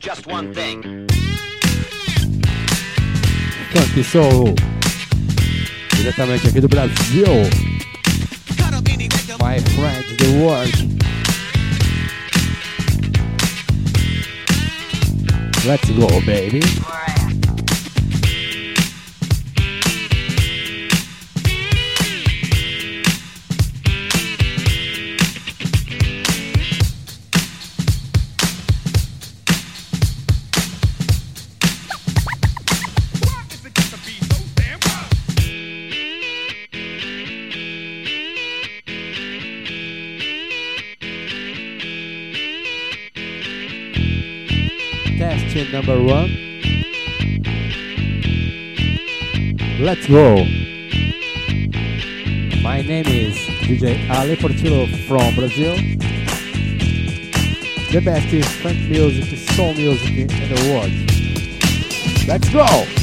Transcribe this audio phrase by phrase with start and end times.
[0.00, 1.06] just one thing.
[3.72, 4.54] Funky Soul,
[5.96, 7.44] diretamente aqui do Brasil.
[9.38, 10.72] My friend, the world.
[15.66, 16.62] Let's go, baby.
[45.86, 46.30] number one.
[49.80, 50.44] Let's go.
[52.62, 53.34] My name is
[53.64, 55.76] DJ Ali Portillo from Brazil.
[57.92, 62.28] The best is French music, soul music in the world.
[62.28, 62.99] Let's go!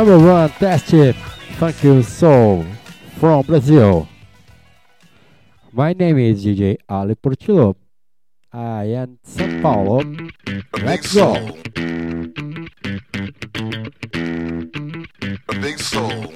[0.00, 1.14] Number one, test chip.
[1.58, 2.64] Thank you, Soul,
[3.18, 4.08] from Brazil.
[5.72, 7.76] My name is DJ Ali Portillo.
[8.50, 10.02] I am São Paulo.
[10.82, 11.34] Let's go.
[15.50, 16.32] A big soul.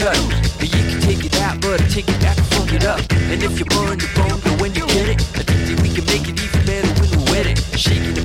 [0.00, 0.16] touch.
[0.60, 3.00] And you can take it out, but I take it back and fuck it up.
[3.32, 5.88] And if you're born, you're born, but when you get it, I think that we
[5.92, 7.58] can make it even better when we wet it.
[7.78, 8.19] Shaking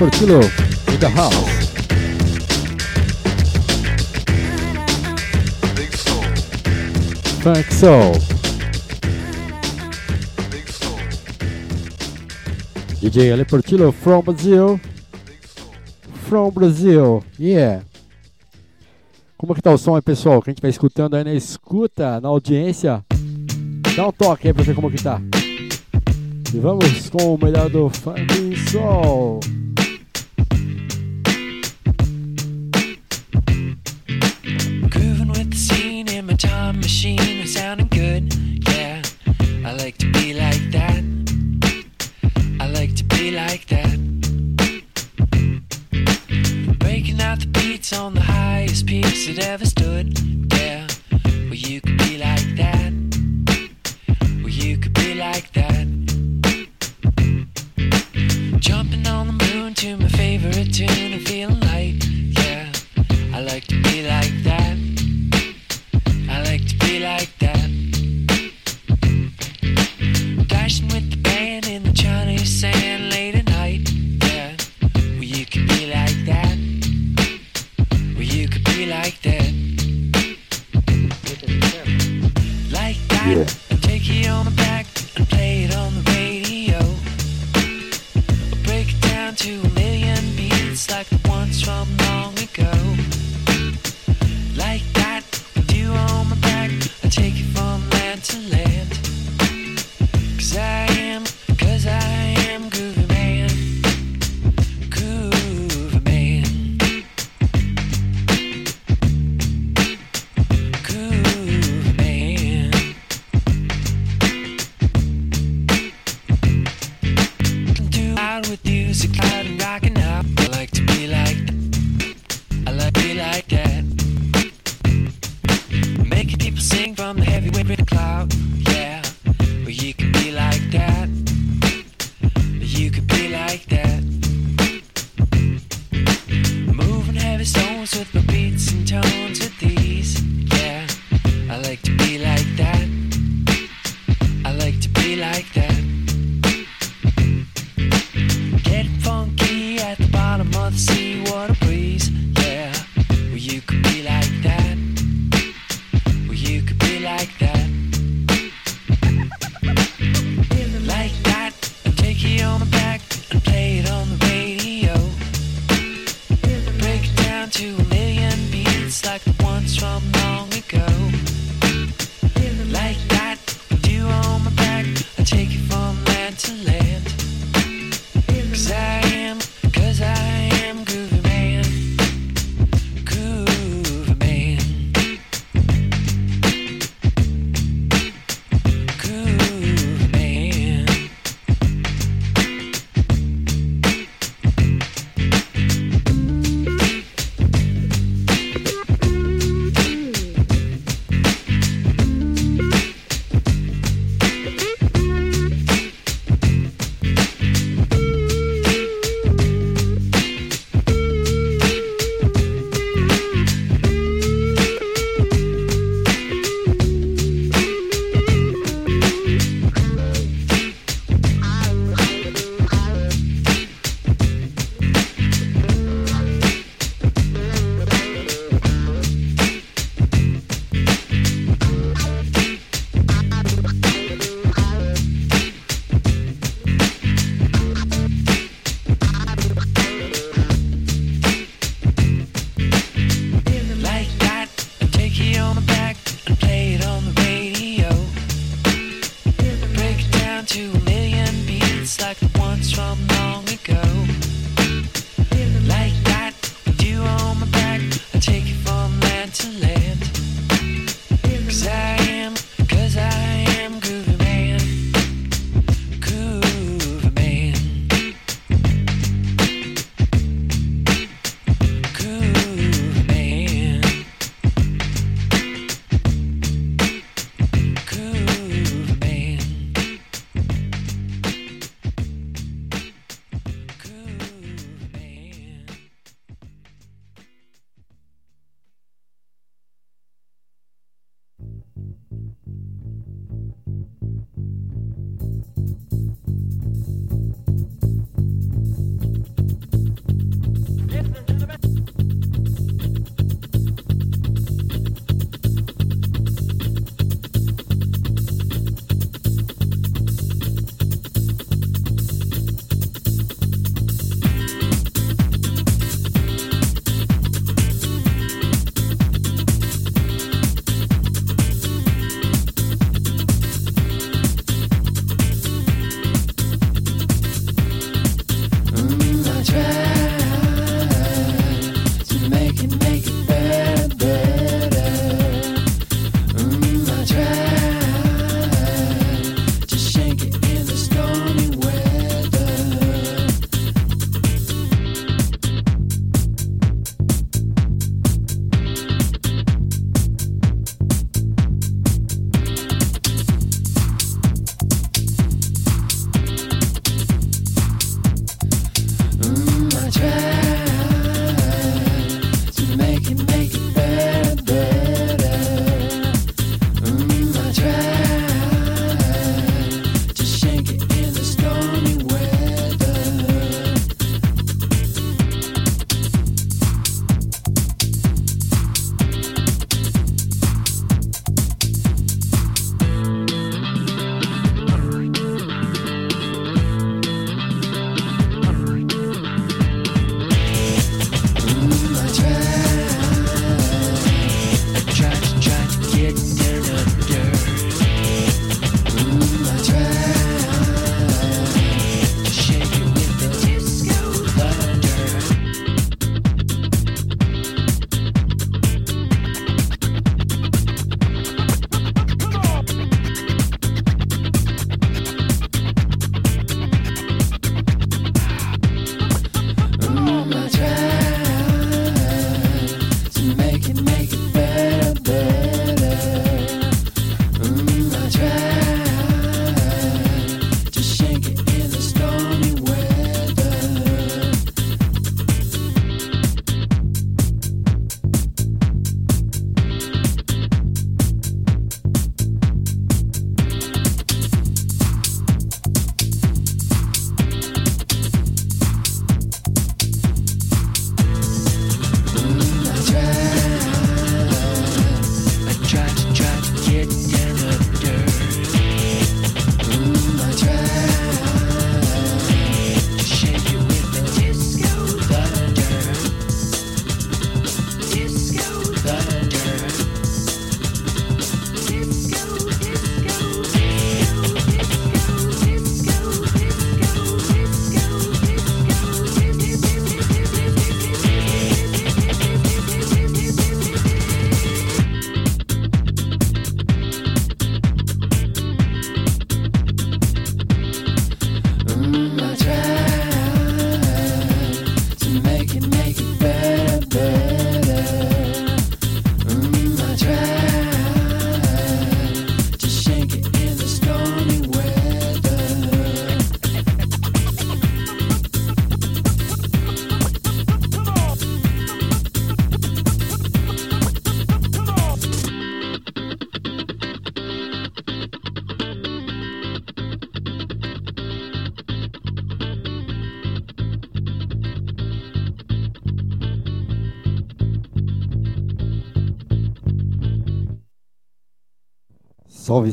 [0.00, 1.68] Portillo in the house.
[7.42, 8.12] Funk Soul.
[13.02, 14.80] DJ Ale Portillo from Brazil.
[16.30, 17.82] From Brazil, yeah.
[19.36, 20.40] Como é que tá o som aí, pessoal?
[20.40, 23.04] Que a gente vai escutando aí na escuta, na audiência.
[23.94, 25.20] Dá um toque aí pra ver como que tá.
[26.54, 29.59] E vamos com o melhor do Funk Soul.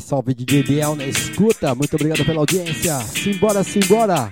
[0.00, 1.74] salve DJ Biel na escuta.
[1.74, 2.98] Muito obrigado pela audiência.
[3.00, 4.30] Simbora, simbora.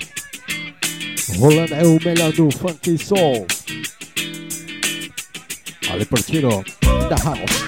[1.39, 3.47] Rolando é o melhor do funk e soul.
[5.91, 6.65] Ale Portiro,
[7.09, 7.66] da house.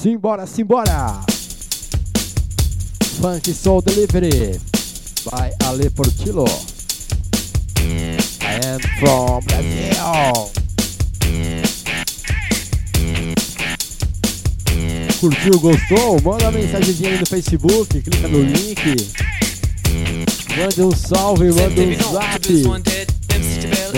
[0.00, 1.24] Simbora, simbora!
[3.20, 4.60] Funk Soul Delivery
[5.24, 6.44] by Ale Portillo.
[8.44, 10.52] And from Brazil.
[15.18, 16.22] Curtiu, gostou?
[16.22, 18.80] Manda uma mensagenzinha aí no Facebook, clica no link.
[20.56, 22.48] Manda um salve, manda um zap.
[22.62, 22.90] Manda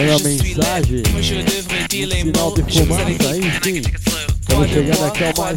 [0.01, 1.03] uma mensagem.
[1.15, 1.23] Um
[2.23, 4.10] sinal de fumaça, enfim.
[4.55, 5.55] Moi je viens d'accord, moi.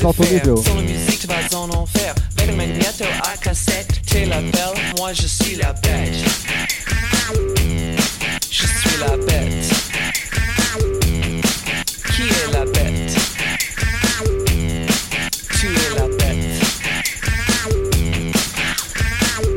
[0.63, 2.13] Sans la musique, tu vas en enfer.
[2.37, 4.51] Avec le à cassette, t'es la belle,
[4.97, 6.15] moi je suis la bête.
[8.51, 9.69] Je suis la bête.
[12.15, 13.15] Qui est la bête?
[15.59, 16.61] Tu es la bête.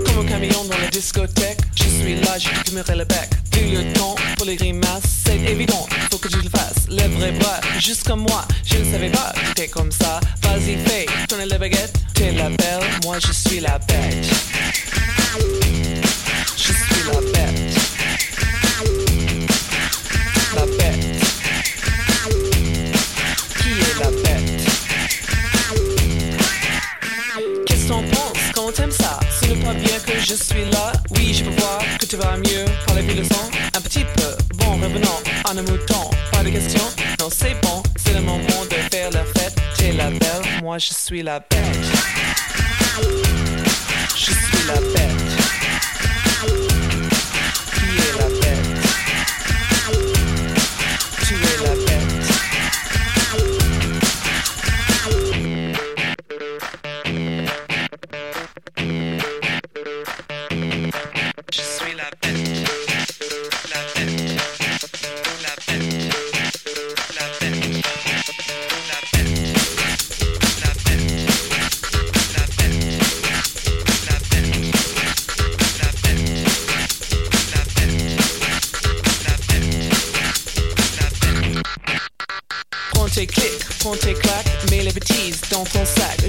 [0.05, 4.15] Comme un camion dans la discothèque, je suis là, je te le bec le temps
[4.37, 6.89] pour les grimaces, c'est évident, faut que je le fasse.
[6.89, 10.21] Lèvres et bras, juste comme moi, je ne savais pas que t'es comme ça.
[10.43, 14.27] Vas-y, fais, tourne la baguette, t'es la belle, moi je suis la bête.
[16.57, 17.96] Je suis la bête.
[30.27, 30.93] Je suis là.
[31.15, 33.49] Oui, je peux voir que tu vas mieux par vie de sang.
[33.77, 34.37] Un petit peu.
[34.57, 36.11] Bon, revenons en un mouton.
[36.33, 36.83] Pas de question?
[37.21, 37.81] Non, c'est bon.
[37.97, 39.55] C'est le moment de faire la fête.
[39.77, 41.79] T'es la belle, moi je suis la bête.
[44.17, 45.23] Je suis la bête.
[47.75, 48.46] Qui est la bête?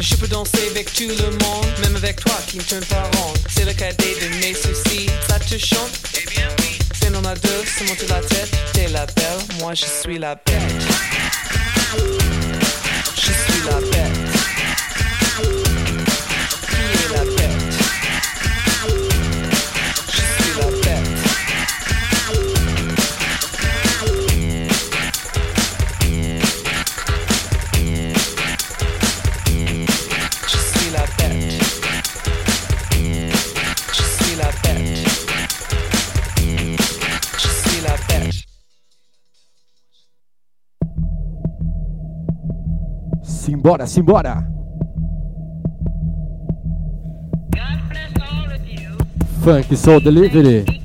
[0.10, 3.34] Je peux danser avec tout le monde, même avec toi qui me tourne pas rond.
[3.50, 5.92] C'est le cadet de mes soucis, ça te chante?
[6.16, 6.80] Eh bien oui.
[6.94, 8.50] C'est dans la deux, se monte la tête.
[8.72, 10.62] T'es la belle, moi je suis la bête.
[13.16, 14.27] Je suis la bête.
[43.68, 44.48] Simbora, simbora!
[49.42, 50.77] Funk Soul Delivery.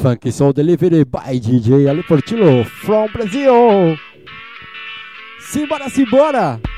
[0.00, 3.98] Funk Soul Delivery by DJ Ali Portillo from Brazil.
[5.38, 6.69] Simbora, simbora!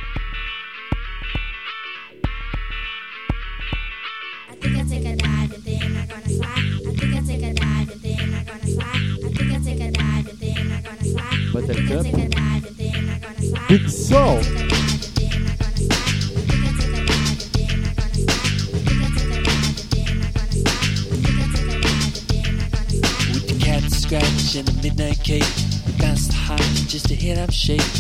[27.39, 27.92] I'm shaking.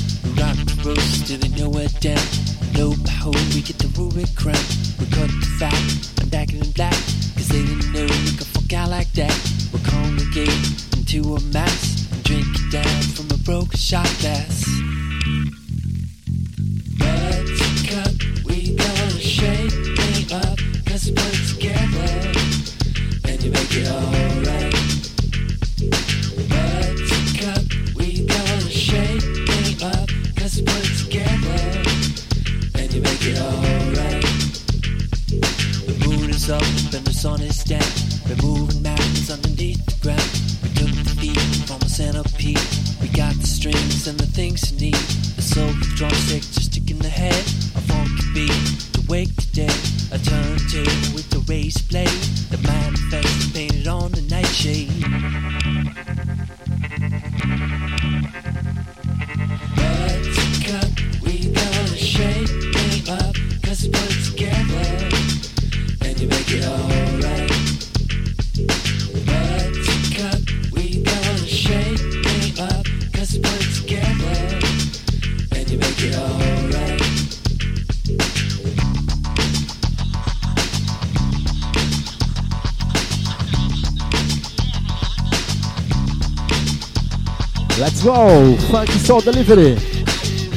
[88.03, 89.77] Soul, Funk Soul Delivery.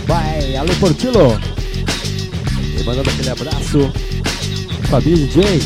[0.08, 1.40] Vai, Ale Portillo.
[2.58, 3.92] E mandando aquele abraço,
[4.90, 5.62] Fabinho DJ.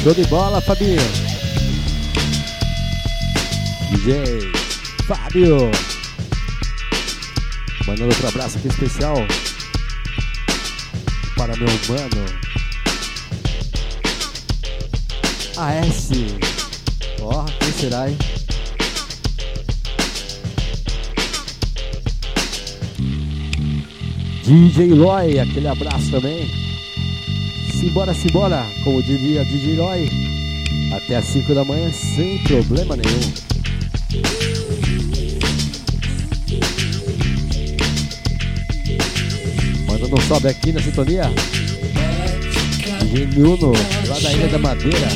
[0.00, 1.02] Show de bola, Fabinho.
[3.90, 4.52] DJ
[5.08, 5.72] Fábio.
[7.84, 9.16] Mandando outro abraço aqui especial
[11.36, 12.26] para meu mano.
[15.56, 16.10] AS.
[17.20, 18.16] Ó, oh, quem será, hein?
[24.44, 26.50] DJ Loy, aquele abraço também.
[27.70, 30.10] Simbora, simbora, como diria DJ Loy.
[30.92, 33.32] Até as 5 da manhã sem problema nenhum.
[39.86, 41.30] Mandando um sobe aqui na sintonia.
[43.12, 43.72] Genuno,
[44.08, 45.08] lá da Ilha da Madeira.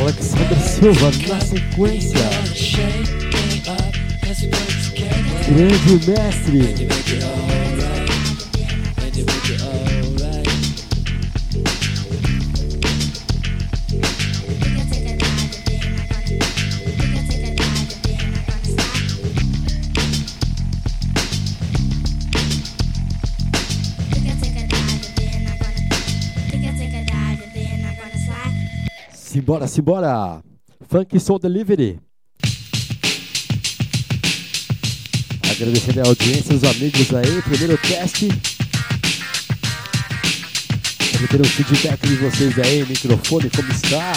[0.00, 3.21] Alexandre Silva, na sequência
[5.52, 6.90] grande mestre.
[29.10, 30.42] Simbora, simbora!
[30.86, 32.11] Funk Soul Delivery.
[35.52, 37.42] Agradecendo a audiência, os amigos aí.
[37.42, 38.28] Primeiro teste.
[41.10, 42.86] Quero ter um feedback de vocês aí.
[42.86, 44.12] Microfone, como está?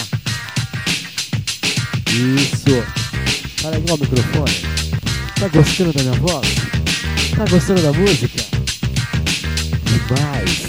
[2.13, 3.61] Isso.
[3.61, 4.75] Para igual o microfone.
[5.37, 6.47] Tá gostando da minha voz?
[7.35, 8.41] Tá gostando da música?
[9.83, 10.64] Demais.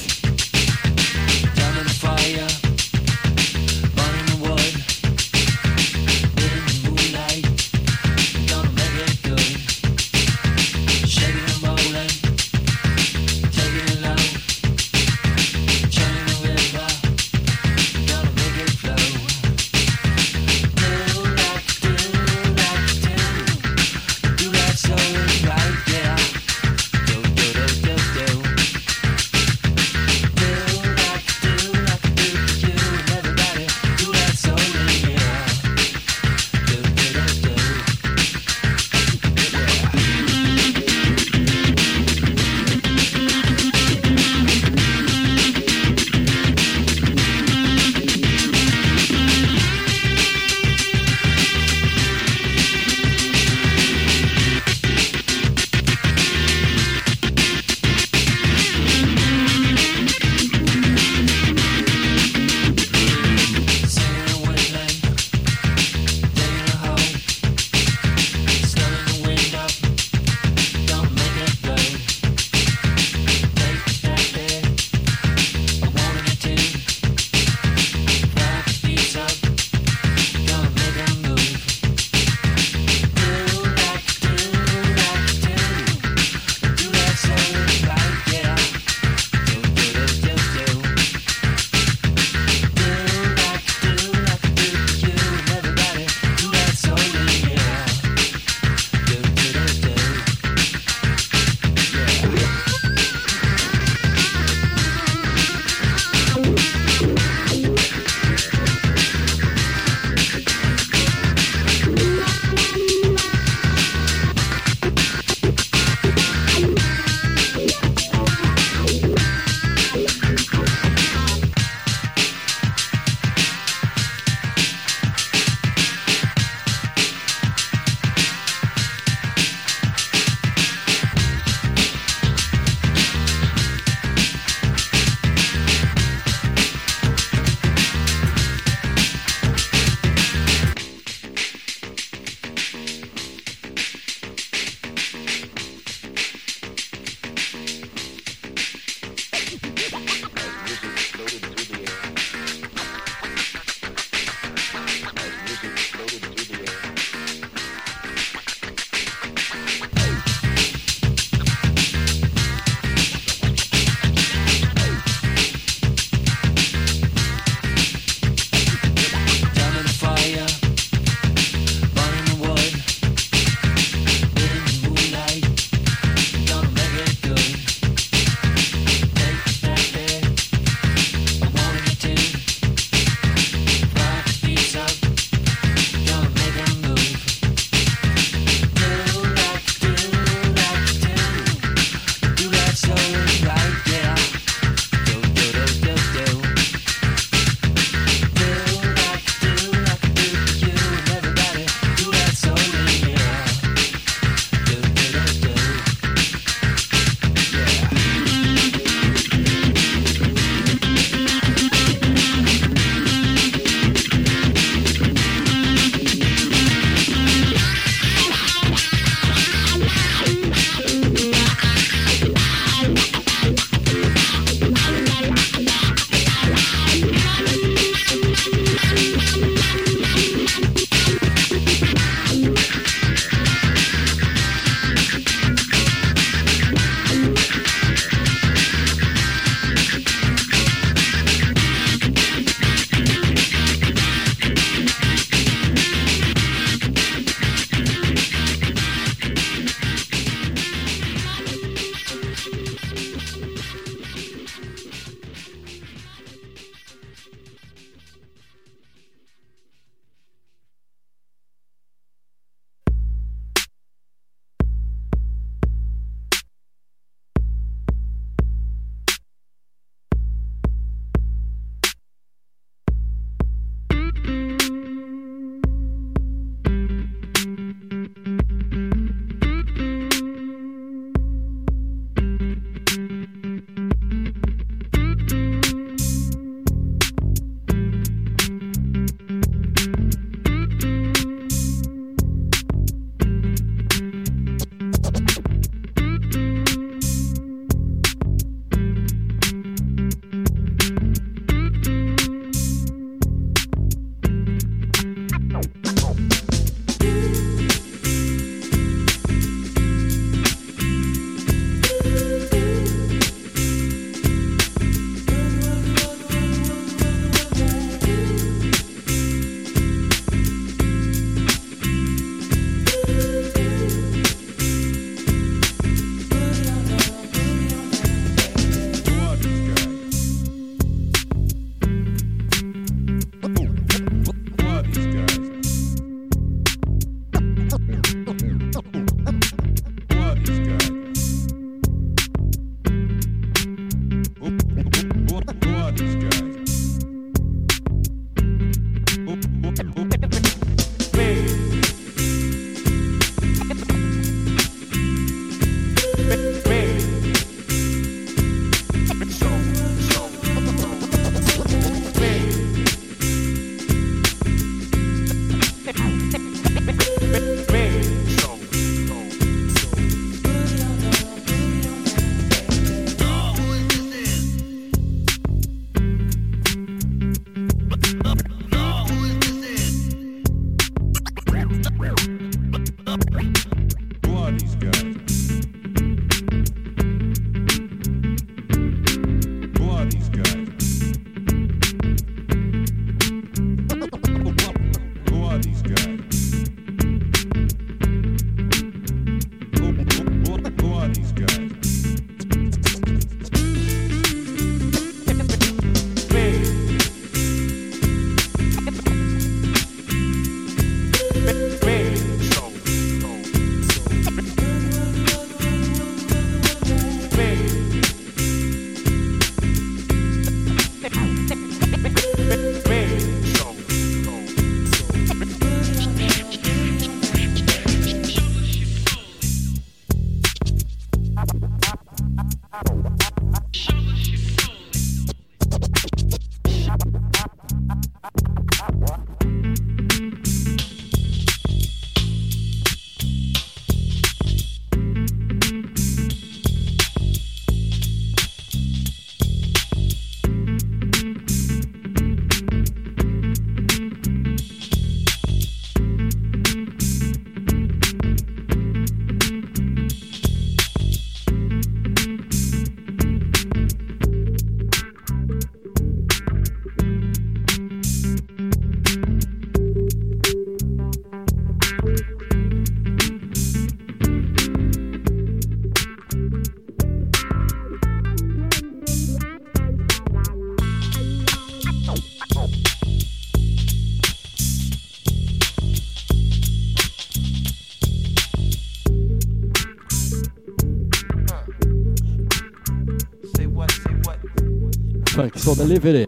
[495.67, 496.27] Soul Delivery.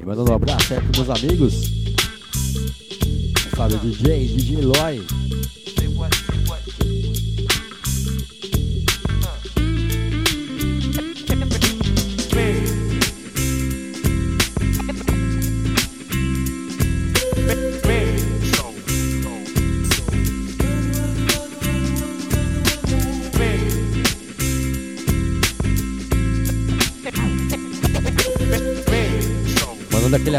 [0.00, 1.72] E mandando um abraço aí pros meus amigos.
[3.56, 5.25] Fábio DJ, DJ Loy.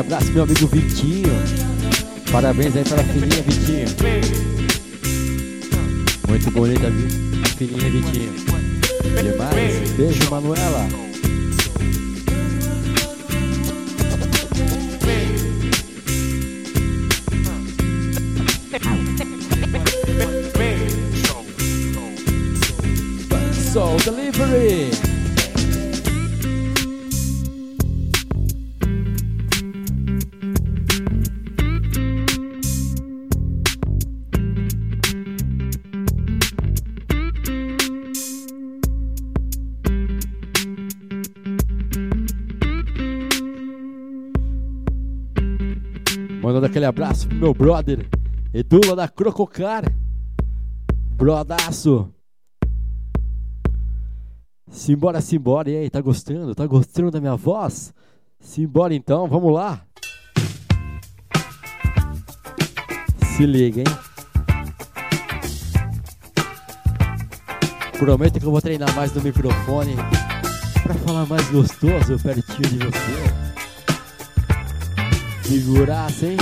[0.07, 1.33] Abraço, meu amigo Vitinho.
[2.31, 3.87] Parabéns aí pela filhinha, Vitinho.
[6.27, 8.33] Muito bonita a filhinha, Vitinho.
[9.21, 9.91] Demais.
[9.91, 10.87] Beijo, Manuela.
[46.87, 48.07] Abraço pro meu brother
[48.53, 49.83] Edu lá da Crococar.
[51.15, 52.11] Brodaço.
[54.69, 55.69] Simbora, simbora.
[55.69, 56.55] E aí, tá gostando?
[56.55, 57.93] Tá gostando da minha voz?
[58.39, 59.85] Simbora então, vamos lá.
[63.23, 63.85] Se liga, hein?
[67.99, 69.95] Prometo que eu vou treinar mais no microfone
[70.83, 73.47] pra falar mais gostoso pertinho de você.
[75.43, 76.37] Figuraça, hein?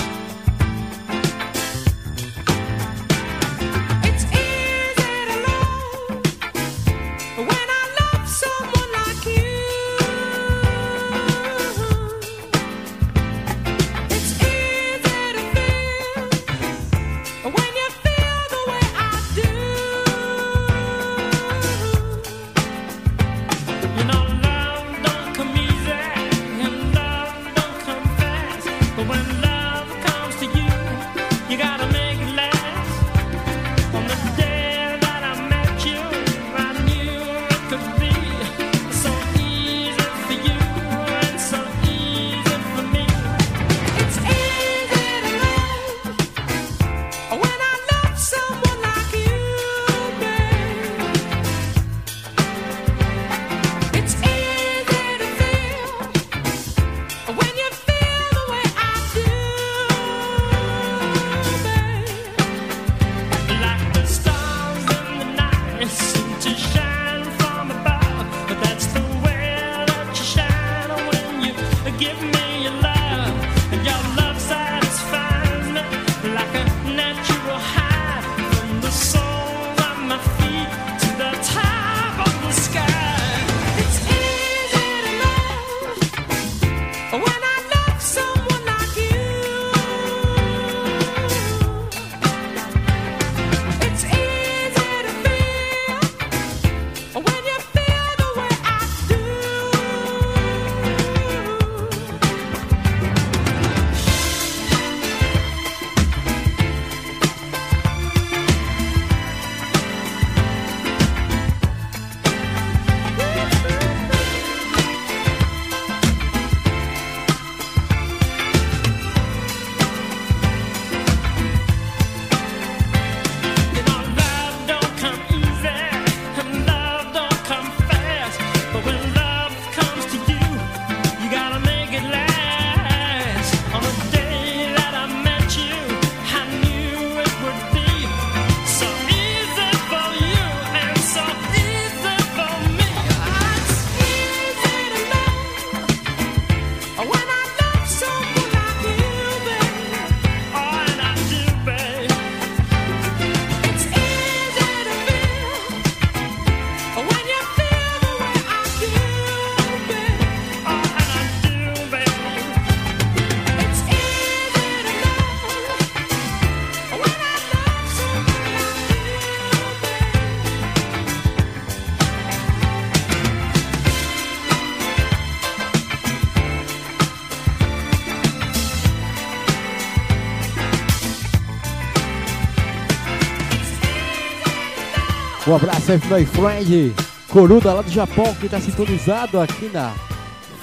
[185.48, 186.94] Um abraço aí, my friend.
[187.30, 189.94] Coruda lá do Japão, que tá sintonizado aqui na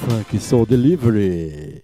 [0.00, 1.81] Funk Soul Delivery.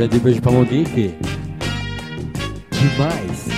[0.00, 1.14] Grande beijo pra Monique.
[2.70, 3.48] Demais.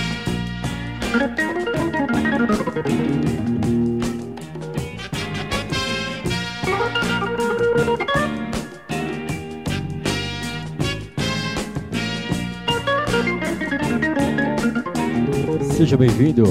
[15.77, 16.45] Seja bem-vindo.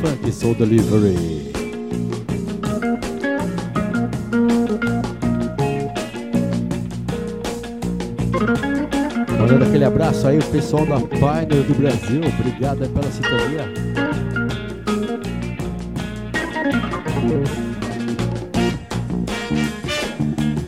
[0.00, 1.49] Funk Soul Delivery.
[9.90, 12.20] Abraço aí, o pessoal da Pioneer do Brasil.
[12.38, 13.64] Obrigado pela sintonia.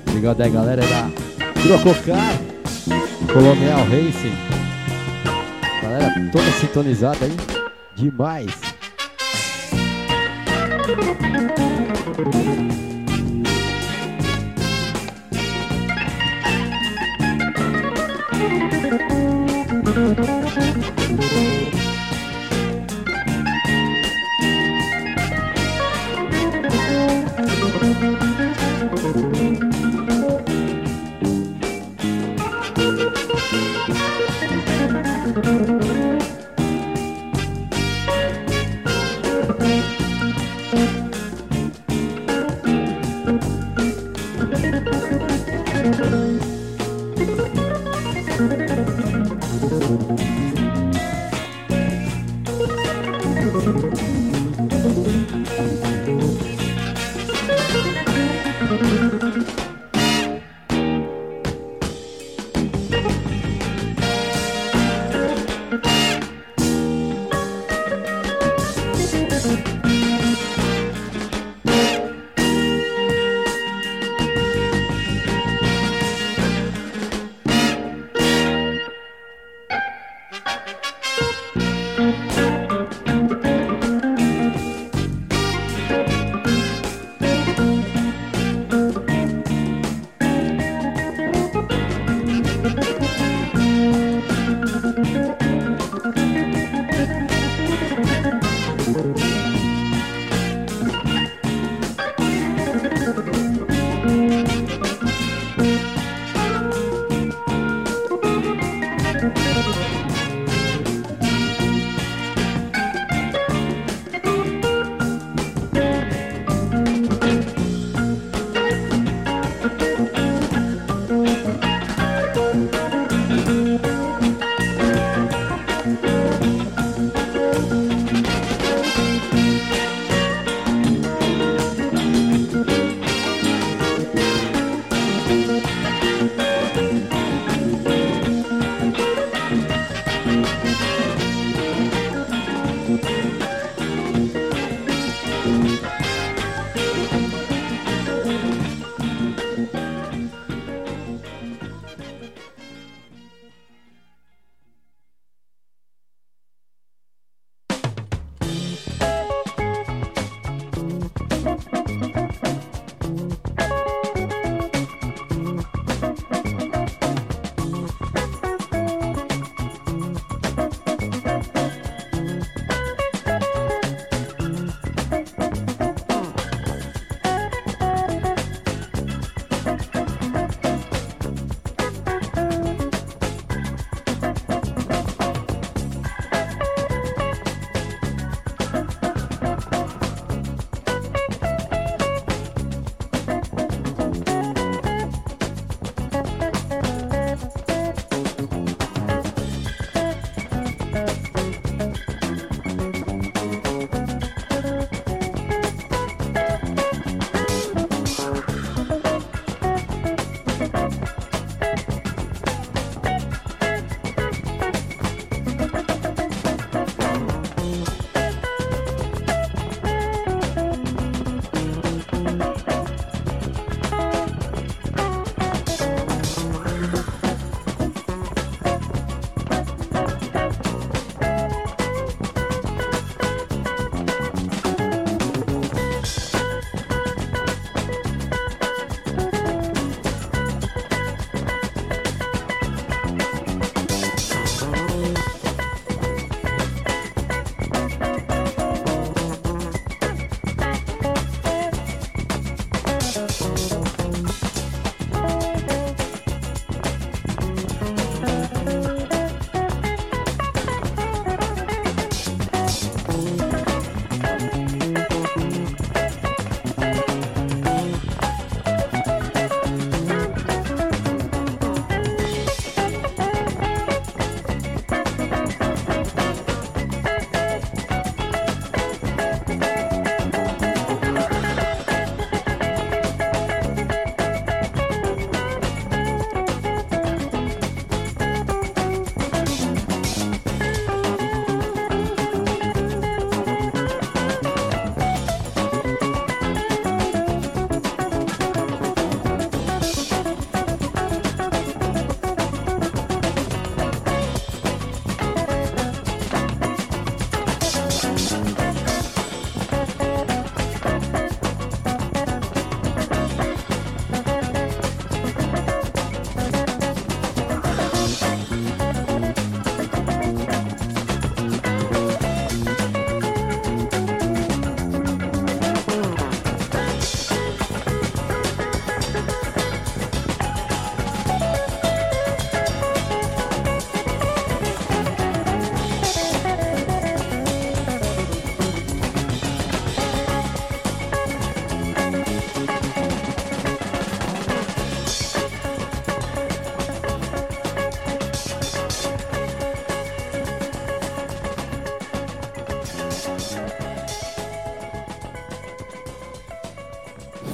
[0.09, 1.11] Obrigado aí, galera da
[1.63, 2.33] Trococar,
[3.33, 4.35] Colonial Racing.
[5.83, 7.37] Galera toda sintonizada aí.
[7.95, 8.51] Demais.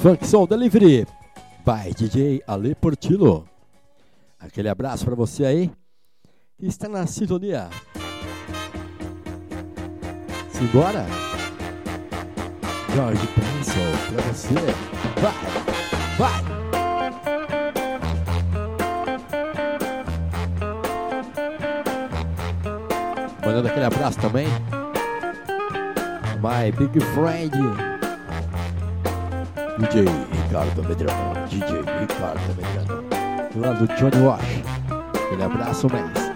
[0.09, 1.05] Funk Soul Delivery
[1.63, 3.47] by DJ Ale Portillo.
[4.39, 5.71] Aquele abraço para você aí
[6.57, 7.69] que está na sintonia.
[10.49, 11.05] Simbora!
[12.95, 14.55] Jorge Benson pra você.
[15.21, 15.33] Vai!
[16.17, 16.43] Vai!
[23.45, 24.47] Mandando aquele abraço também.
[26.41, 27.88] My big friend.
[29.79, 31.47] DJ Ricardo Medrano.
[31.47, 33.01] DJ Ricardo Medrano.
[33.53, 34.61] Do lado do Johnny Wash.
[35.15, 36.28] Aquele abraço, mestre.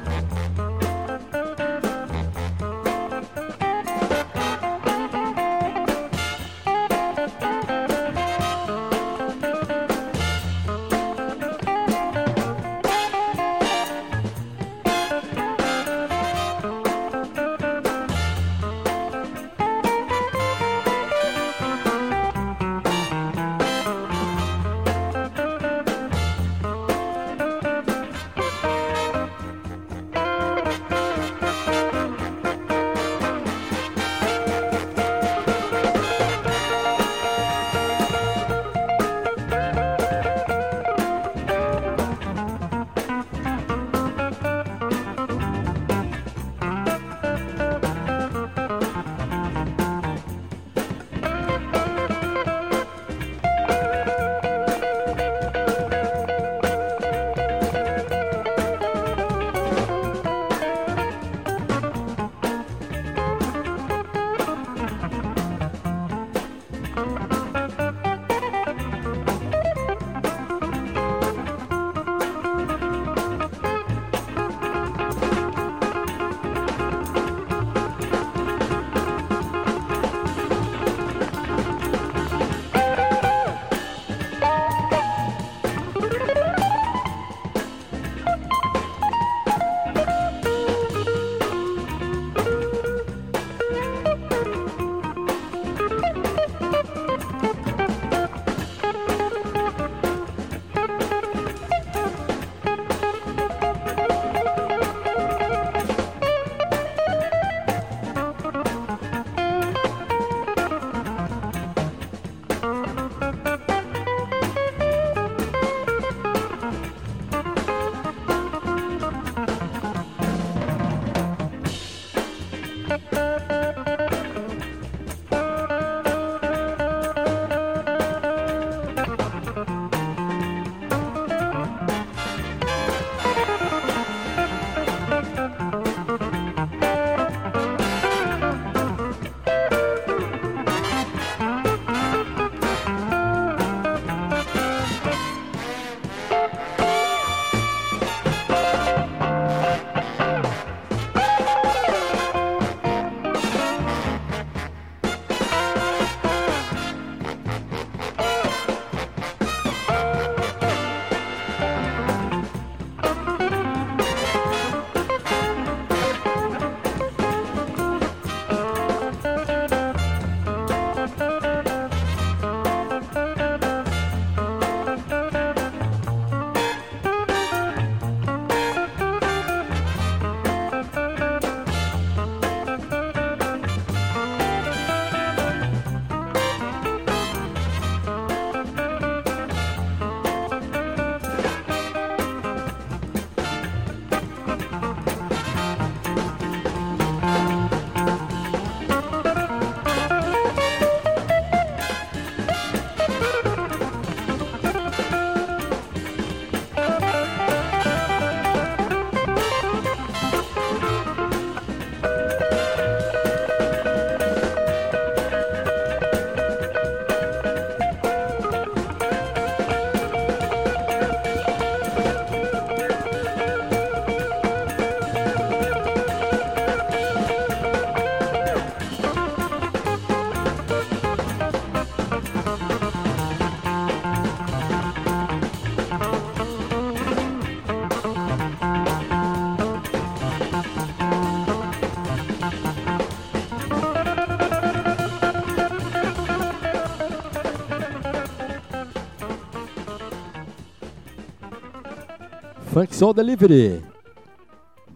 [252.73, 253.83] Funk Soul Delivery.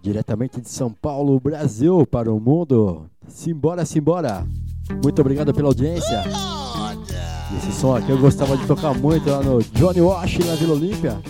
[0.02, 3.06] Diretamente de São Paulo, Brasil, para o mundo.
[3.28, 4.48] Simbora, simbora.
[5.04, 6.24] Muito obrigado pela audiência.
[7.56, 11.22] Esse som aqui eu gostava de tocar muito lá no Johnny Wash na Vila Olímpia.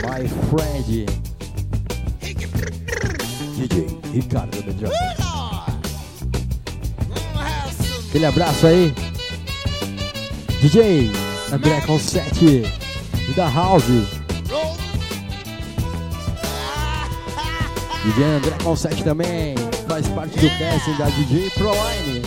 [0.00, 1.06] My friend.
[3.54, 4.96] DJ Ricardo Bedrock.
[8.08, 8.94] Aquele abraço aí.
[10.62, 11.10] DJ
[11.52, 12.62] André Concetti
[13.28, 14.17] e da House.
[18.08, 19.54] DJ André Concetti também
[19.86, 22.22] faz parte do casting da DJ Proline.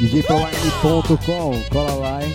[0.00, 2.34] DJProline.com, cola lá, hein?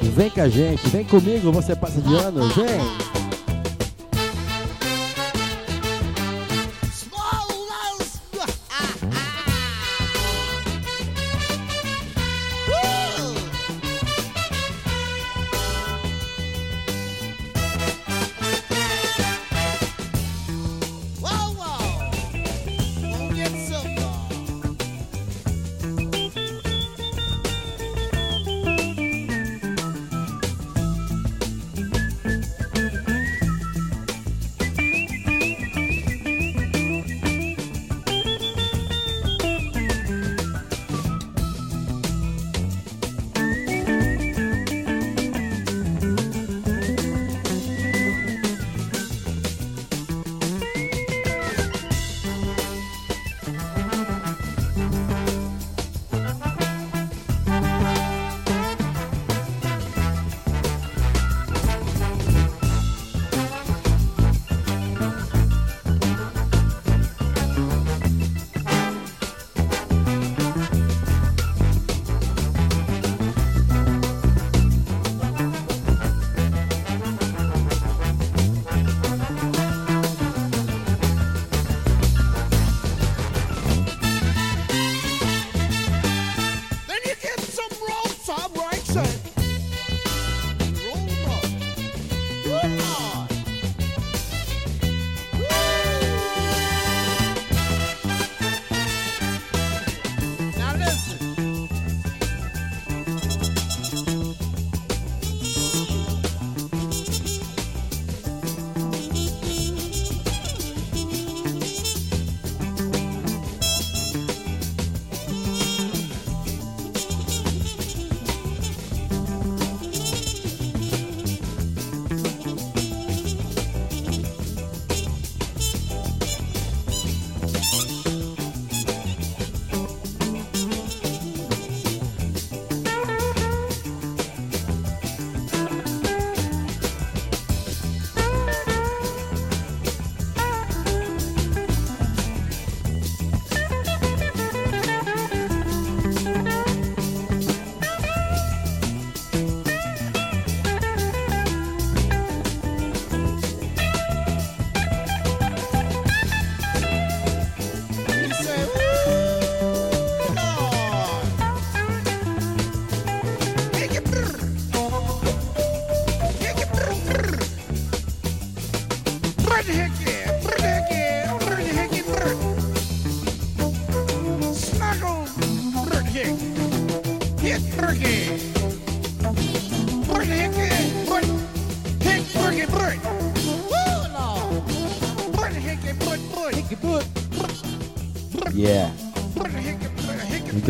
[0.00, 3.23] Vem com a gente, vem comigo, você passa de ano, vem!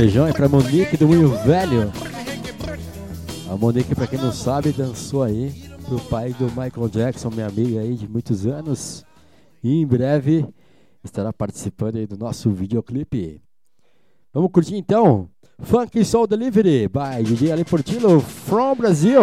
[0.04, 1.90] Beijão aí pra Monique do Moinho Velho.
[3.50, 5.50] A Monique, pra quem não sabe, dançou aí
[5.86, 9.02] pro pai do Michael Jackson, minha amiga aí de muitos anos.
[9.62, 10.46] E em breve
[11.02, 13.40] estará participando aí do nosso videoclipe.
[14.30, 15.30] Vamos curtir então?
[15.60, 19.22] Funk Soul Delivery by DJ Ali Portillo from Brasil.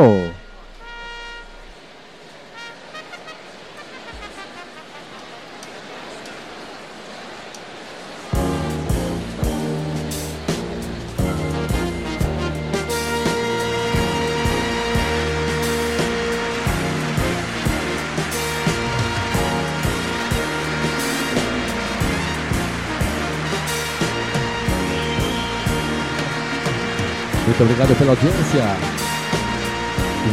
[27.82, 28.64] Obrigado pela audiência.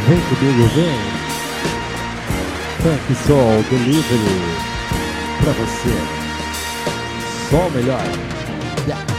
[0.07, 0.99] Vem comigo, vem.
[2.81, 4.41] Funk Soul Delivery
[5.41, 5.89] pra você.
[7.49, 8.03] Só o melhor.
[8.87, 9.18] Yeah.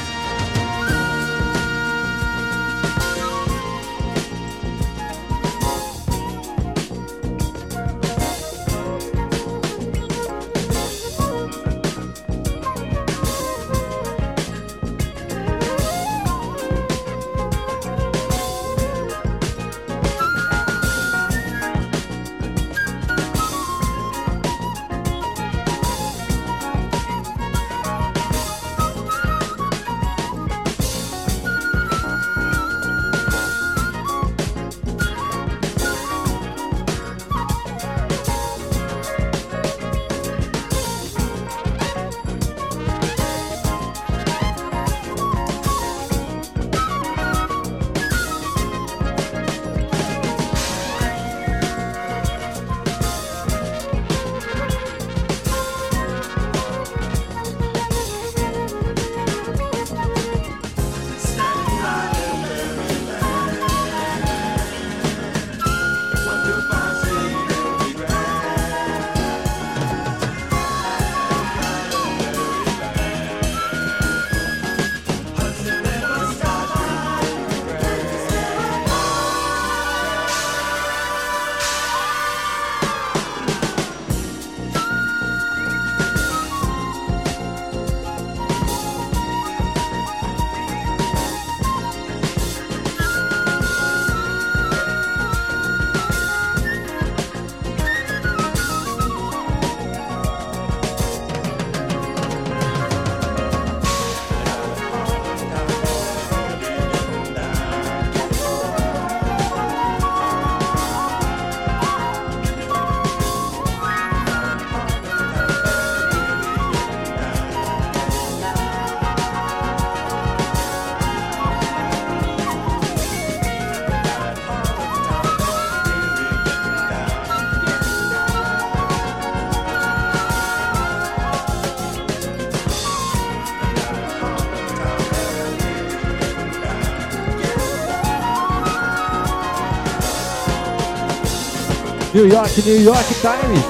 [142.12, 143.64] New York, New York Times.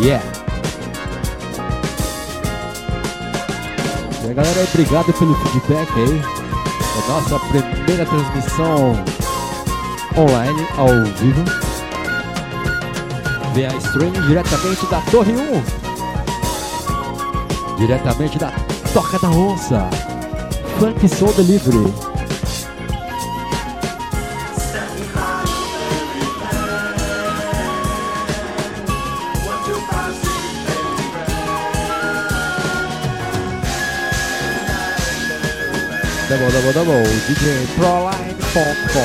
[0.00, 0.22] Yeah.
[4.22, 6.22] E aí, galera, obrigado pelo feedback aí.
[6.96, 8.96] É nossa primeira transmissão
[10.16, 11.44] online, ao vivo.
[13.52, 15.62] Vem a stream diretamente da Torre 1.
[17.76, 18.50] Diretamente da
[18.94, 19.90] Toca da Onça.
[20.78, 22.11] Funk Soul Delivery.
[36.42, 37.02] Double, double, double.
[37.28, 38.98] DJ Proline Funk.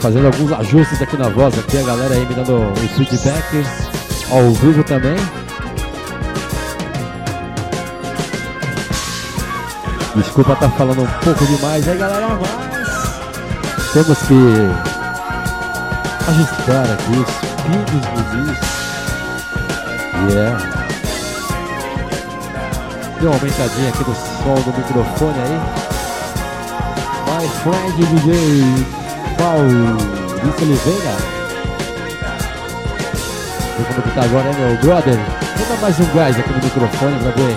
[0.00, 3.64] Fazendo alguns ajustes aqui na voz, aqui a galera aí me dando o feedback
[4.28, 5.45] ao vivo também.
[10.16, 14.34] Desculpa estar falando um pouco demais aí galera, mas temos que
[16.28, 17.30] ajustar aqui os
[17.62, 18.66] pingos do disco.
[20.30, 20.58] Yeah.
[23.20, 25.60] Deu uma aumentadinha aqui no som do microfone aí.
[27.26, 28.30] My friend DJ
[29.38, 31.14] Maurício Oliveira.
[33.76, 35.18] Vê como que tá agora, hein, meu brother?
[35.68, 37.56] Dar mais um gás aqui no microfone pra ver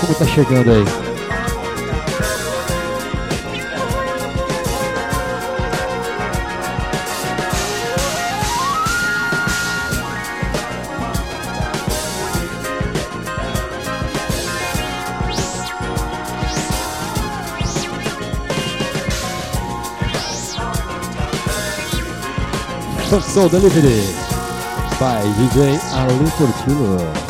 [0.00, 1.15] como tá chegando aí.
[23.08, 24.02] Função Delivery
[24.98, 27.25] by DJ Ali Portillo.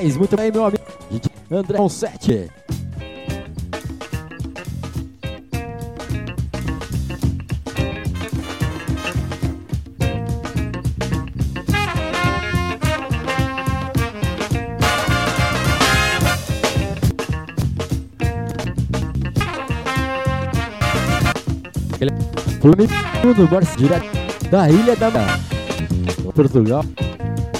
[0.00, 0.16] demais.
[0.16, 0.82] Muito bem, meu amigo.
[1.50, 2.50] André Sete.
[22.60, 24.06] Flamengo do Borges direto
[24.50, 25.10] da Ilha da
[26.34, 26.84] Portugal.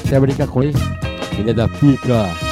[0.09, 0.90] Quer brincar com ele?
[1.41, 2.50] Ilha da Pica.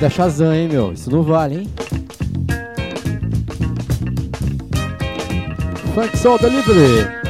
[0.00, 0.92] Da Shazam, hein, meu?
[0.92, 1.68] Isso não vale, hein?
[5.94, 7.25] Funk Soul Delivery.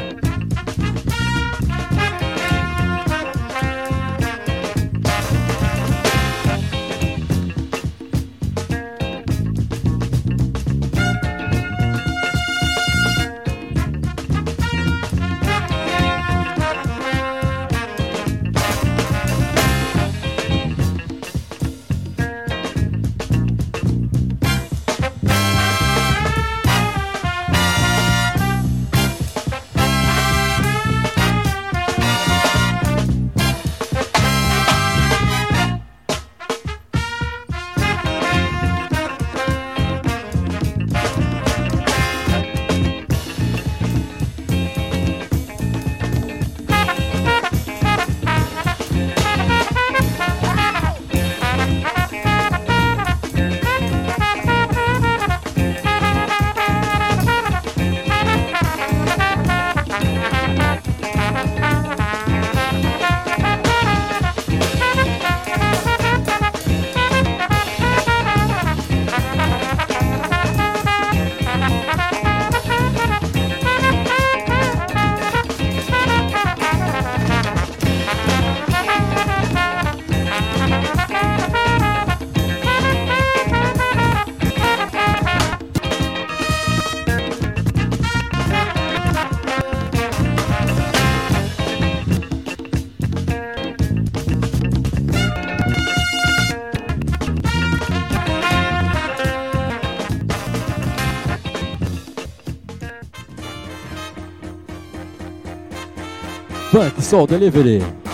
[106.77, 108.06] Funk Soul Delivery.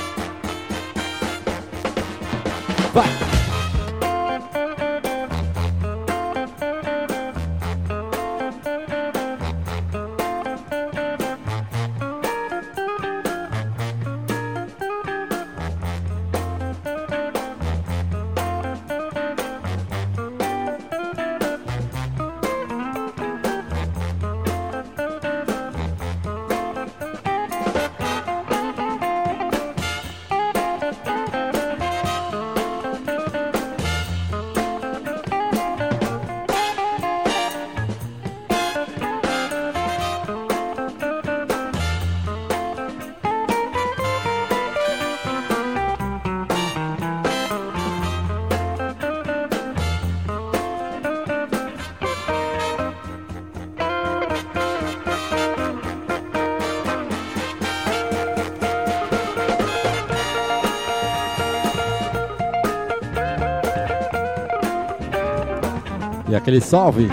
[66.32, 67.08] E aquele salve,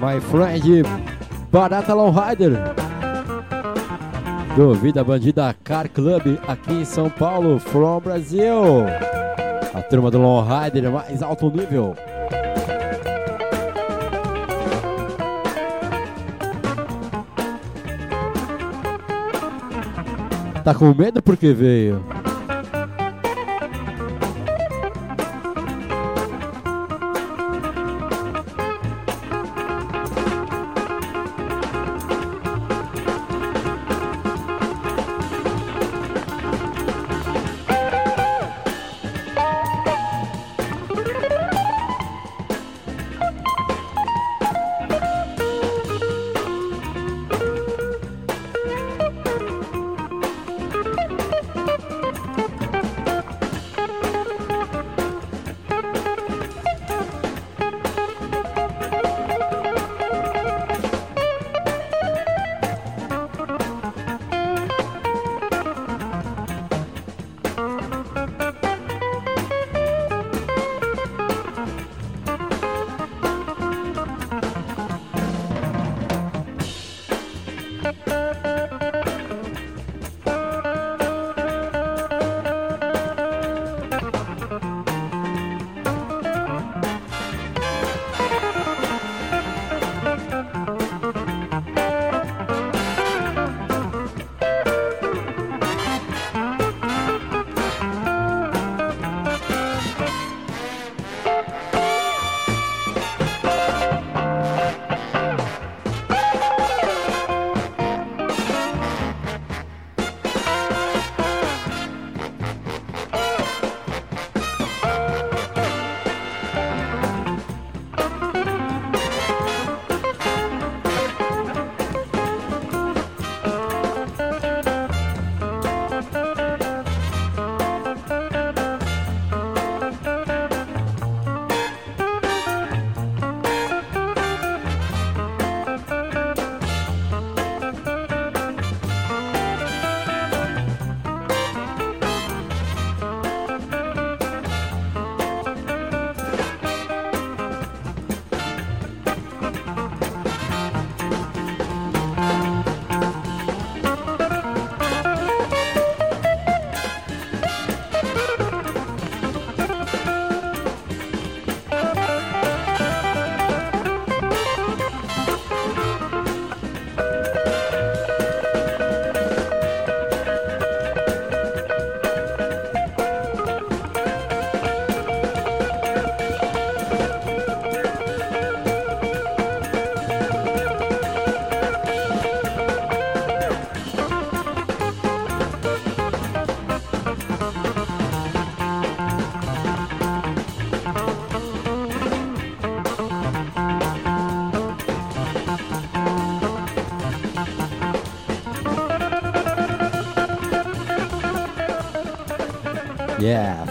[0.00, 0.82] my friend
[1.52, 2.54] Barata Lowrider,
[4.56, 8.84] do Vida Bandida Car Club aqui em São Paulo, from Brasil.
[9.72, 11.94] A turma do Lowrider mais alto nível.
[20.64, 22.04] Tá com medo porque veio?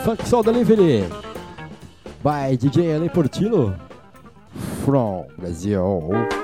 [0.04, 1.06] Funk Soul Delivery
[2.24, 3.78] by DJ Ale Portillo
[4.84, 6.41] from Brazil.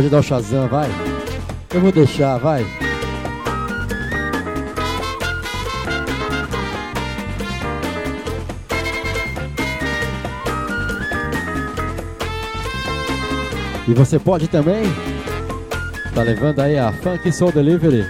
[0.00, 0.88] Pode dar o Shazam, vai.
[1.74, 2.64] Eu vou deixar, vai.
[13.86, 14.84] E você pode também
[16.14, 18.06] tá levando aí a Funk Soul Delivery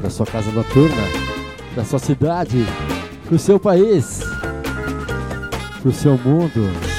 [0.00, 1.02] pra sua casa noturna,
[1.74, 2.64] pra sua cidade,
[3.26, 4.20] pro seu país,
[5.82, 6.93] pro seu mundo.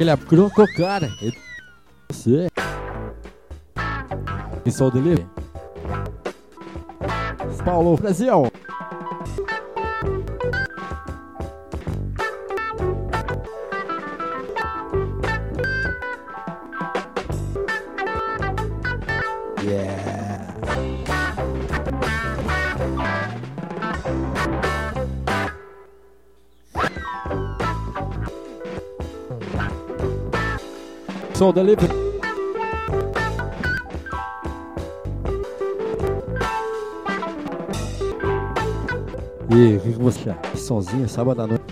[0.00, 1.12] Aquele croco, cara.
[1.20, 1.32] E
[2.08, 2.48] você.
[4.64, 5.26] E sou delivery.
[7.64, 8.49] Paulo Brasil.
[31.40, 31.90] Som delivery.
[39.48, 40.54] E o que, você acha?
[40.54, 41.69] Sozinho, sábado à noite.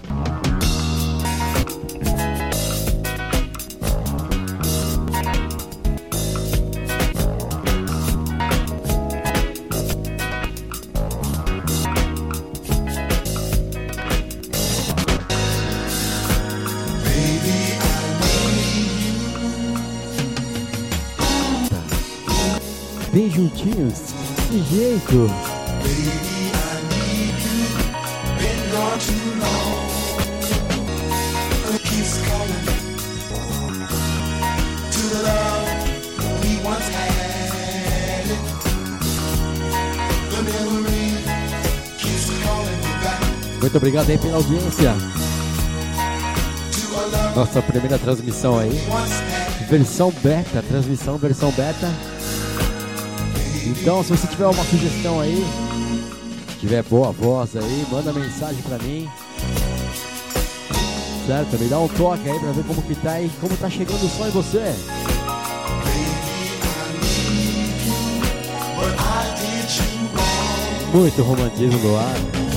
[25.09, 25.31] Jeito.
[43.61, 44.95] Muito obrigado aí pela audiência.
[47.35, 48.71] Nossa primeira transmissão aí.
[49.69, 52.08] Versão beta, transmissão versão beta.
[53.69, 55.45] Então, se você tiver uma sugestão aí,
[56.59, 59.07] tiver boa voz aí, manda mensagem pra mim.
[61.27, 61.59] Certo?
[61.59, 64.09] Me dá um toque aí pra ver como que tá aí, como tá chegando o
[64.09, 64.75] som em você.
[70.95, 72.48] Muito romantismo no ar.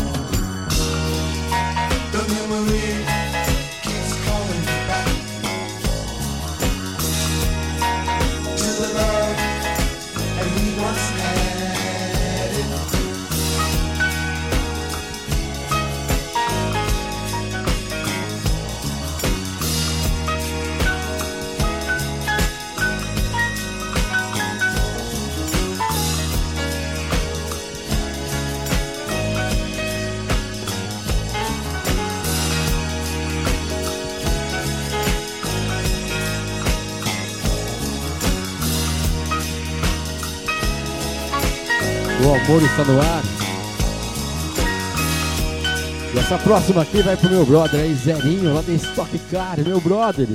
[42.52, 43.24] Amor está no ar.
[46.14, 49.80] E essa próxima aqui vai pro meu brother aí, Zerinho, lá da Stock Car, meu
[49.80, 50.28] brother.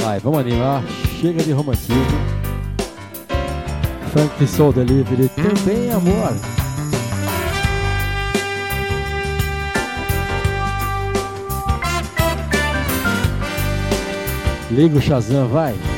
[0.00, 0.82] Vai, vamos animar.
[1.20, 2.06] Chega de romantismo.
[4.14, 6.34] Funk Soul Delivery também, amor.
[14.70, 15.91] Liga o Shazam, vai.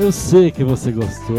[0.00, 1.36] Eu sei que você gostou.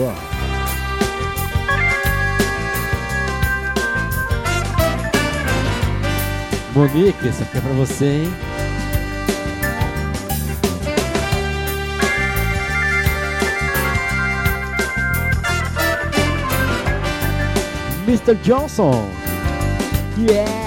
[6.75, 8.33] Monique, essa aqui é pra você, hein?
[18.07, 18.35] Mr.
[18.43, 19.09] Johnson.
[20.19, 20.60] Yeah.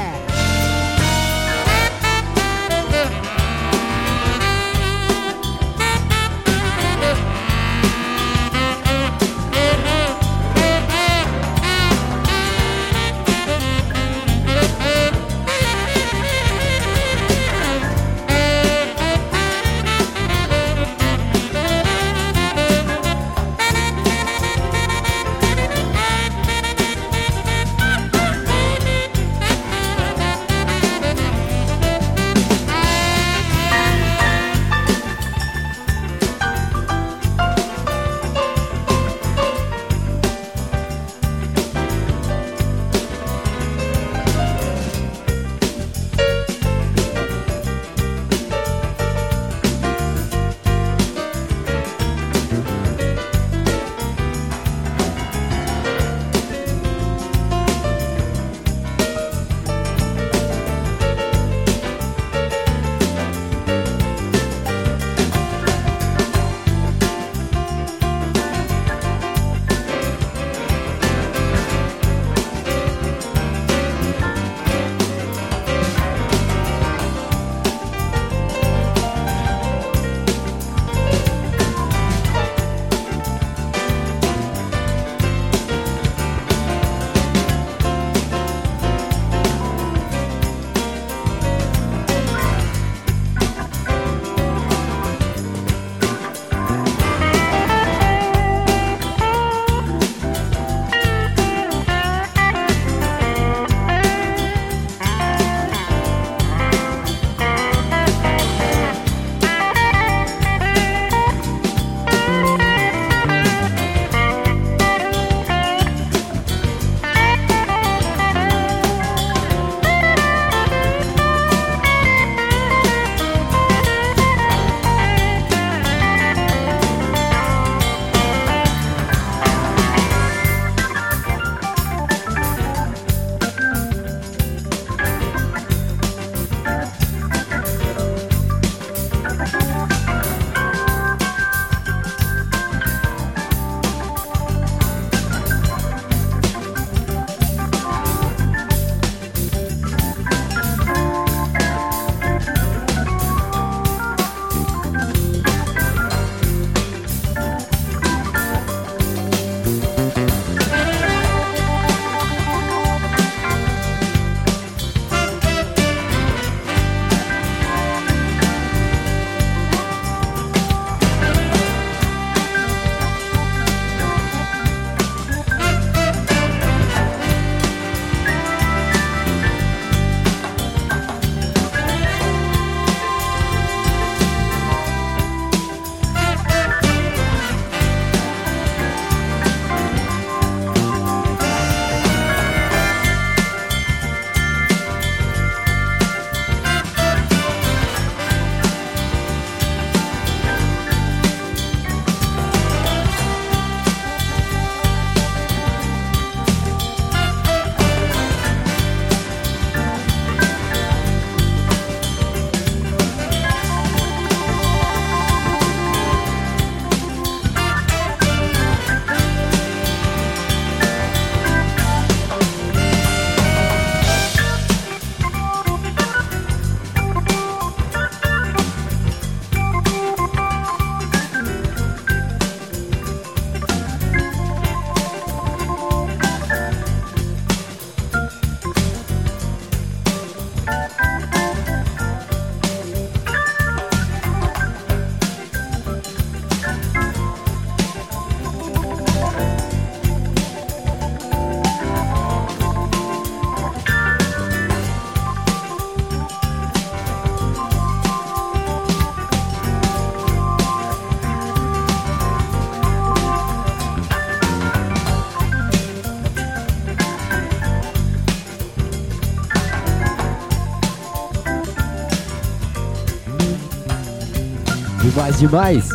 [275.39, 275.89] Demais, demais.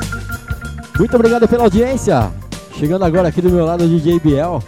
[0.98, 2.32] Muito obrigado pela audiência.
[2.76, 4.62] Chegando agora aqui do meu lado o DJ Biel.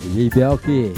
[0.00, 0.94] DJ Biel que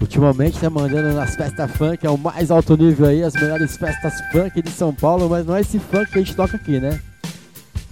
[0.00, 4.14] ultimamente tá mandando nas festas funk, é o mais alto nível aí, as melhores festas
[4.30, 7.00] funk de São Paulo, mas não é esse funk que a gente toca aqui, né?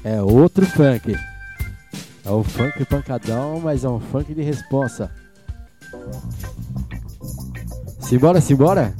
[0.04, 1.16] É outro funk.
[2.24, 5.10] É o funk pancadão, mas é um funk de responsa.
[8.00, 8.94] Simbora, simbora?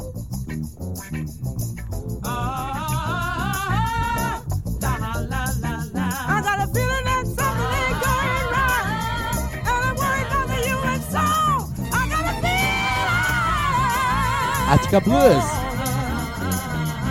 [14.95, 15.01] A feeling.
[15.01, 15.45] Attica Blues.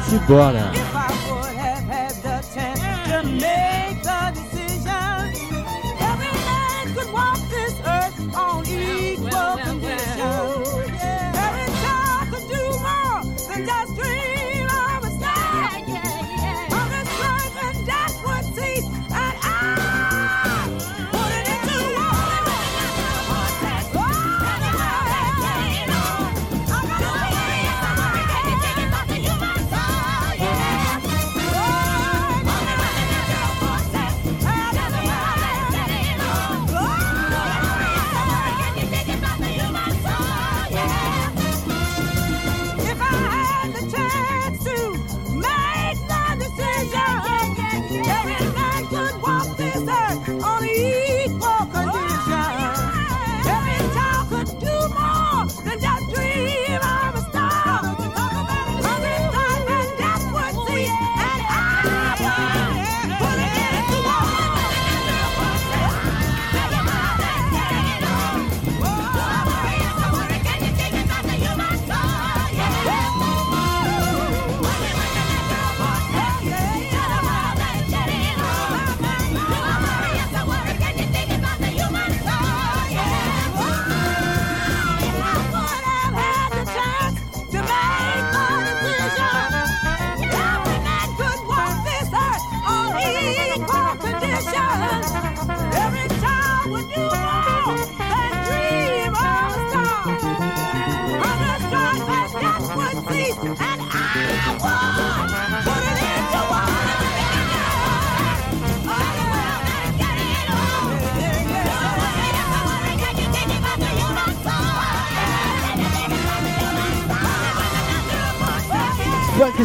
[0.07, 0.82] Simbora.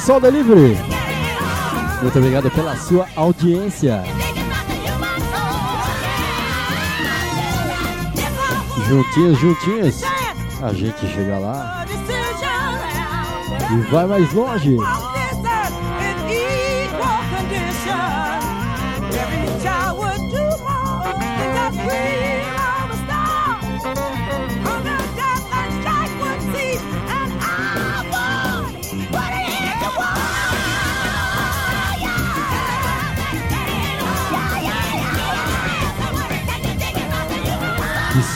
[0.09, 0.74] Soul Delivery.
[2.01, 4.02] Muito obrigado pela sua audiência.
[8.89, 10.02] Juntinhos, juntinhos.
[10.62, 11.85] A gente chega lá
[13.70, 14.78] e vai mais longe.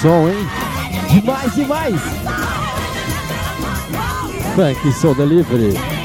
[0.02, 0.34] Som, hein?
[1.14, 1.94] Demais, demais!
[4.56, 6.01] Funk Soul Delivery.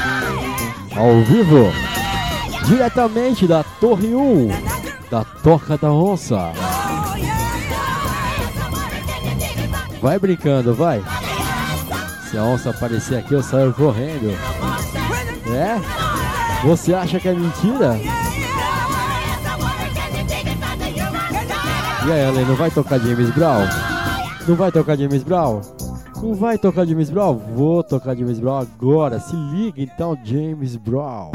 [0.94, 1.72] ao vivo
[2.66, 4.67] diretamente da Torre 1
[5.10, 6.52] da Toca da Onça.
[10.00, 11.02] Vai brincando, vai.
[12.30, 14.30] Se a onça aparecer aqui, eu saio correndo.
[15.50, 15.80] É?
[16.66, 17.98] Você acha que é mentira?
[22.06, 23.66] E aí, Ale, não vai tocar James Brown?
[24.46, 25.60] Não vai tocar James Brown?
[26.22, 27.38] Não vai tocar James Brown?
[27.54, 29.20] Vou tocar James Brown agora.
[29.20, 31.32] Se liga então, James Brown.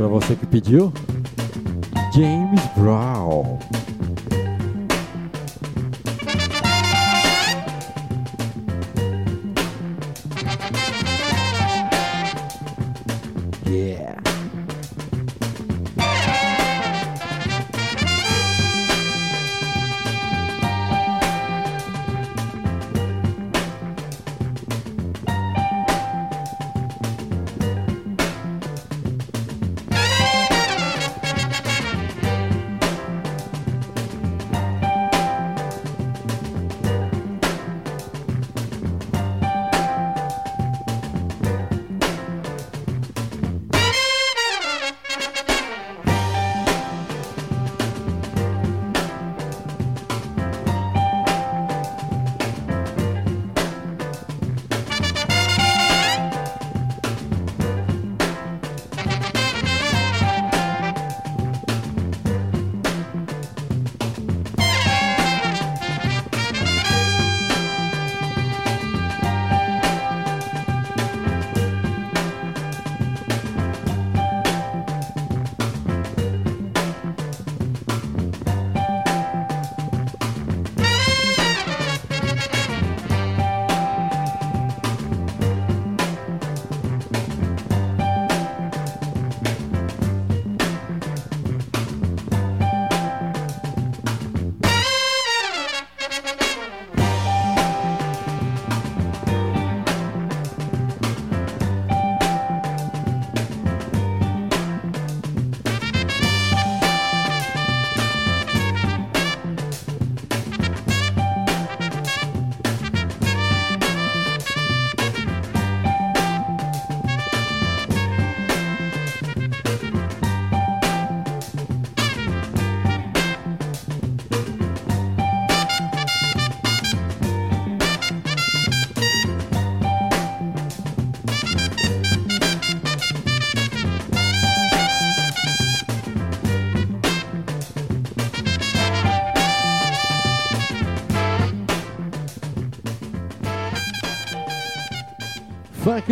[0.00, 0.90] Pra você que pediu,
[2.14, 3.58] James Brown.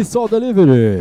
[0.05, 0.99] Soul Delivery.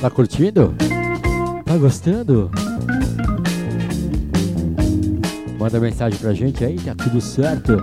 [0.00, 0.74] Tá curtindo?
[1.64, 2.50] Tá gostando?
[5.58, 7.76] Manda mensagem pra gente aí, tá tudo certo?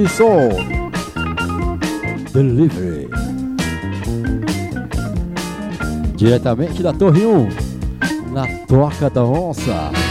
[0.00, 0.50] Funk Soul
[2.32, 3.08] Delivery.
[6.14, 7.48] Diretamente da Torre 1,
[8.32, 10.09] na Toca da Onça.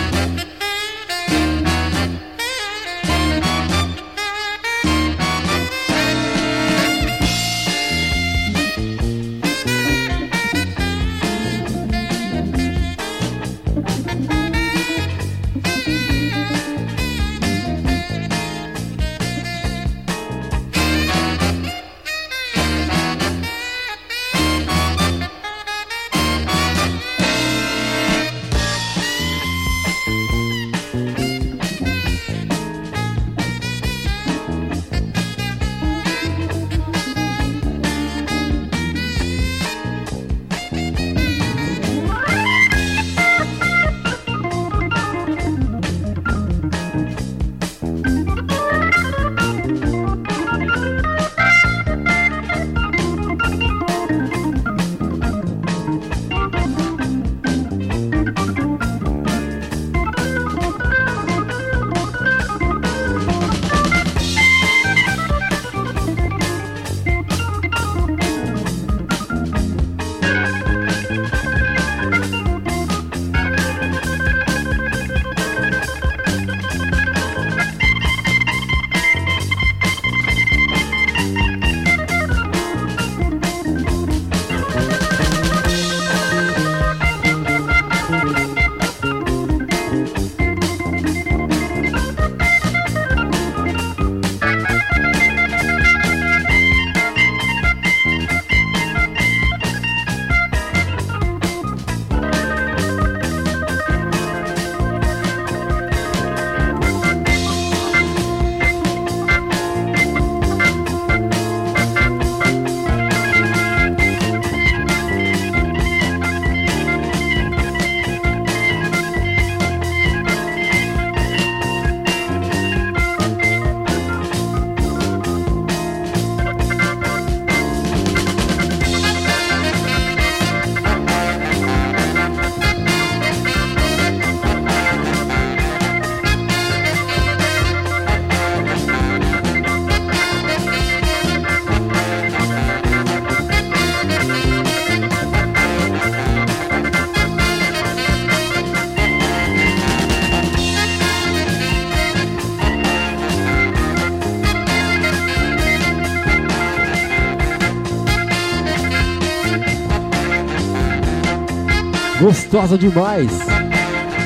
[162.60, 163.32] Gostosa demais.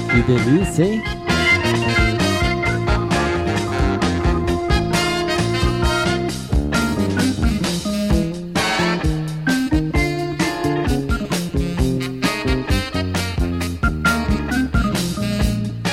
[0.09, 1.03] Que delícia, hein?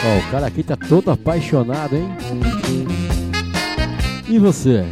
[0.02, 2.08] O cara aqui tá todo apaixonado, hein?
[4.26, 4.86] E você?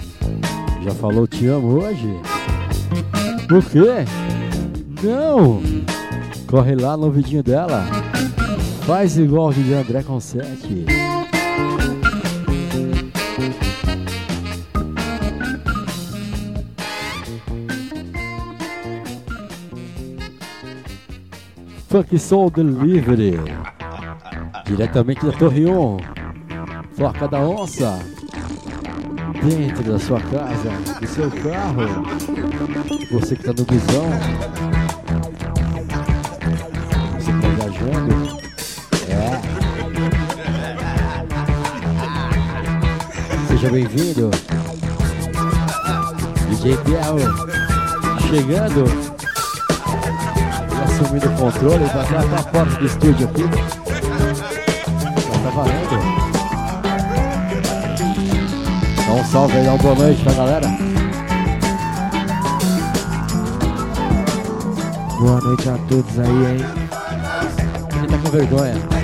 [0.85, 2.15] Já falou te amo hoje?
[3.51, 4.05] O quê?
[5.03, 5.88] Não!
[6.49, 7.85] Corre lá no vidinho dela.
[8.87, 10.87] Faz igual o de André Consete.
[21.87, 23.39] Funk Soul Delivery.
[24.65, 25.97] Diretamente da Torre 1.
[26.97, 27.99] Toca da Onça.
[29.45, 32.07] Dentro da sua casa, do seu carro.
[33.13, 34.58] Você que tá no busão.
[43.59, 44.31] Seja bem-vindo.
[46.49, 47.19] DJ Biel.
[48.29, 48.85] Chegando.
[50.71, 51.85] E assumindo o controle.
[51.87, 53.43] Vai até a porta do estúdio aqui.
[55.25, 55.99] Já tá valendo.
[59.07, 60.69] Dá um salve aí, dá uma boa noite pra galera.
[65.19, 66.65] Boa noite a todos aí, hein?
[67.91, 68.98] Quem tá com vergonha?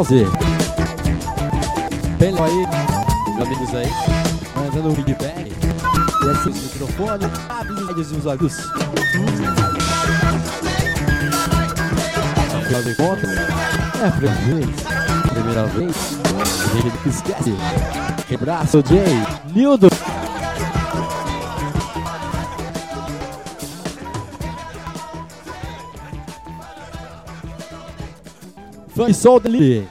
[0.00, 0.24] Pause.
[2.18, 2.66] Bem aí,
[3.34, 3.86] meus amigos aí,
[4.56, 5.52] mandando um feedback.
[6.24, 8.58] Desce o microfone, abre os olhos e os olhos.
[12.56, 13.30] Afinal de contas,
[14.00, 14.70] é a primeira vez.
[15.34, 16.18] Primeira vez.
[16.78, 17.54] Ele que esquece.
[18.26, 19.22] Quebraço, Jay.
[19.54, 19.89] Nildo.
[29.00, 29.88] Funk Soul Delivery.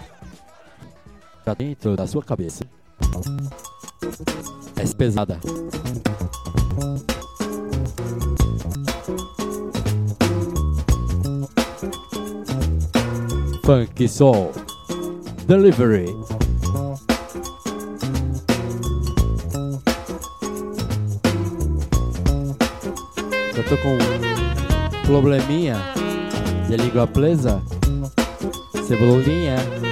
[1.44, 2.64] pra dentro da sua cabeça.
[4.76, 5.40] É pesada.
[13.66, 14.52] Funk Soul
[15.48, 16.16] Delivery.
[23.58, 25.78] Eu tô com um probleminha
[26.68, 27.60] de língua presa.
[28.90, 29.89] Cebolinha.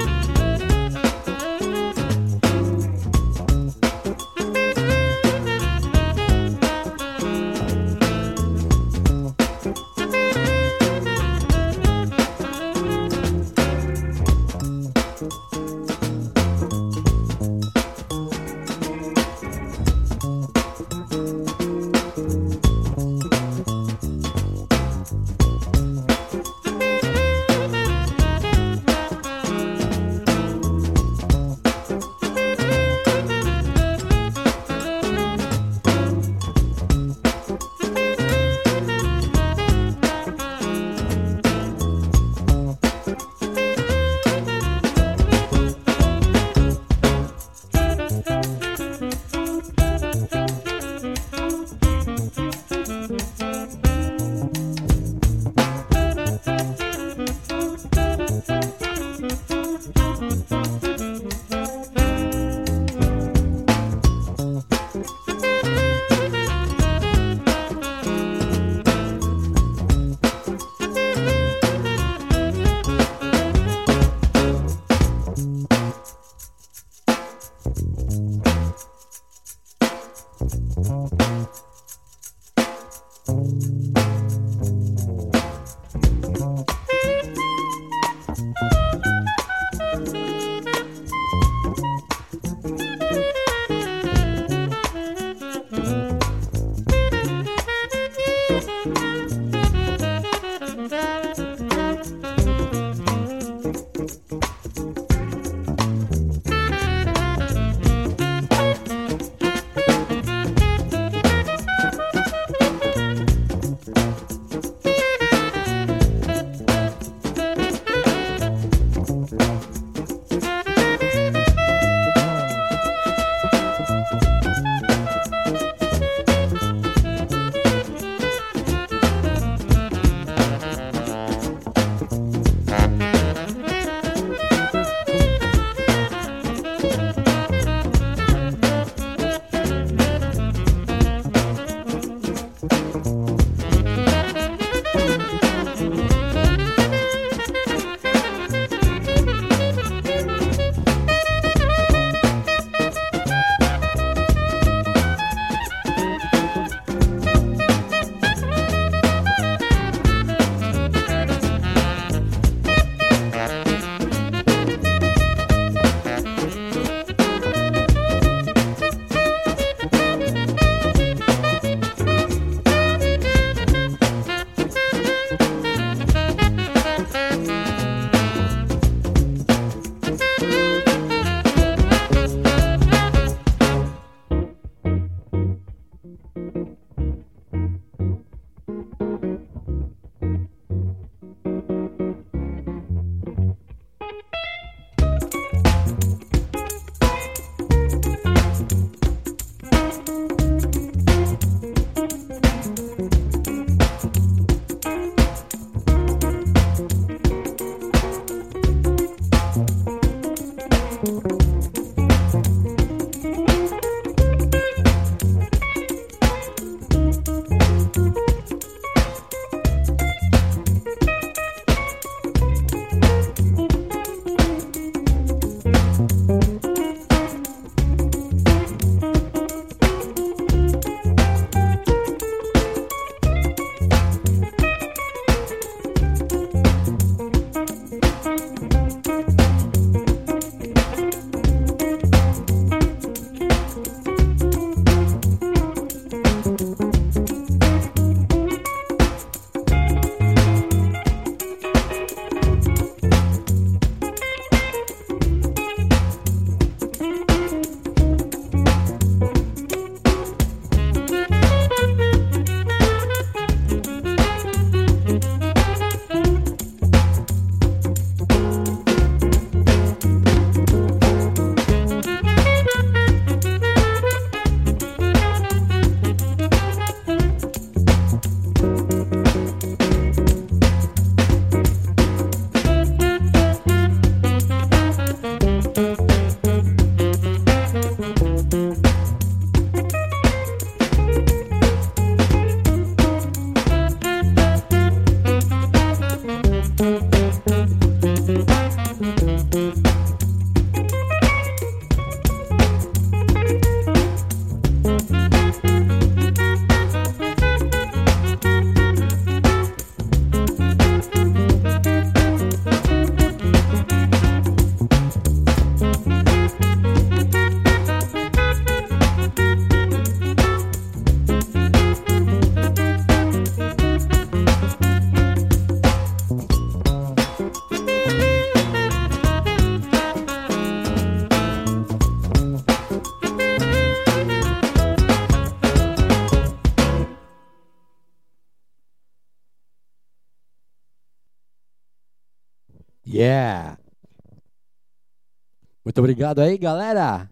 [345.98, 347.28] Muito obrigado aí, galera.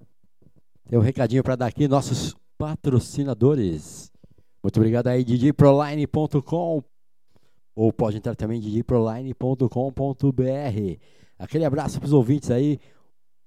[0.90, 4.12] Tem um recadinho para dar aqui, nossos patrocinadores.
[4.64, 6.84] Muito obrigado aí, djproline.com.
[7.76, 9.70] Ou pode entrar também, djproline.com.br.
[11.38, 12.80] Aquele abraço para os ouvintes aí,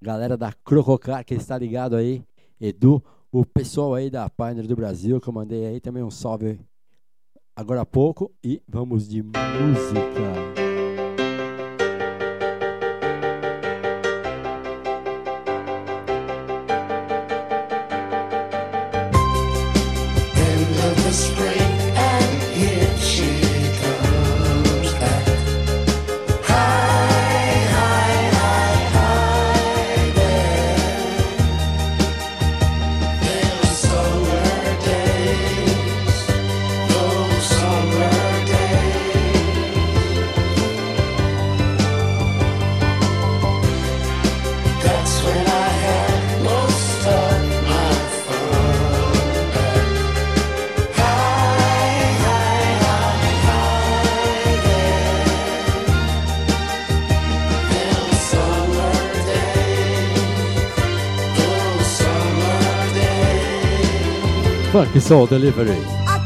[0.00, 2.22] galera da Crococar que está ligado aí,
[2.60, 6.60] Edu, o pessoal aí da Pioneer do Brasil que eu mandei aí também um salve
[7.56, 8.32] agora há pouco.
[8.40, 10.67] E vamos de Música.
[21.12, 21.57] spring.
[64.78, 66.17] Funky Soul Delivery.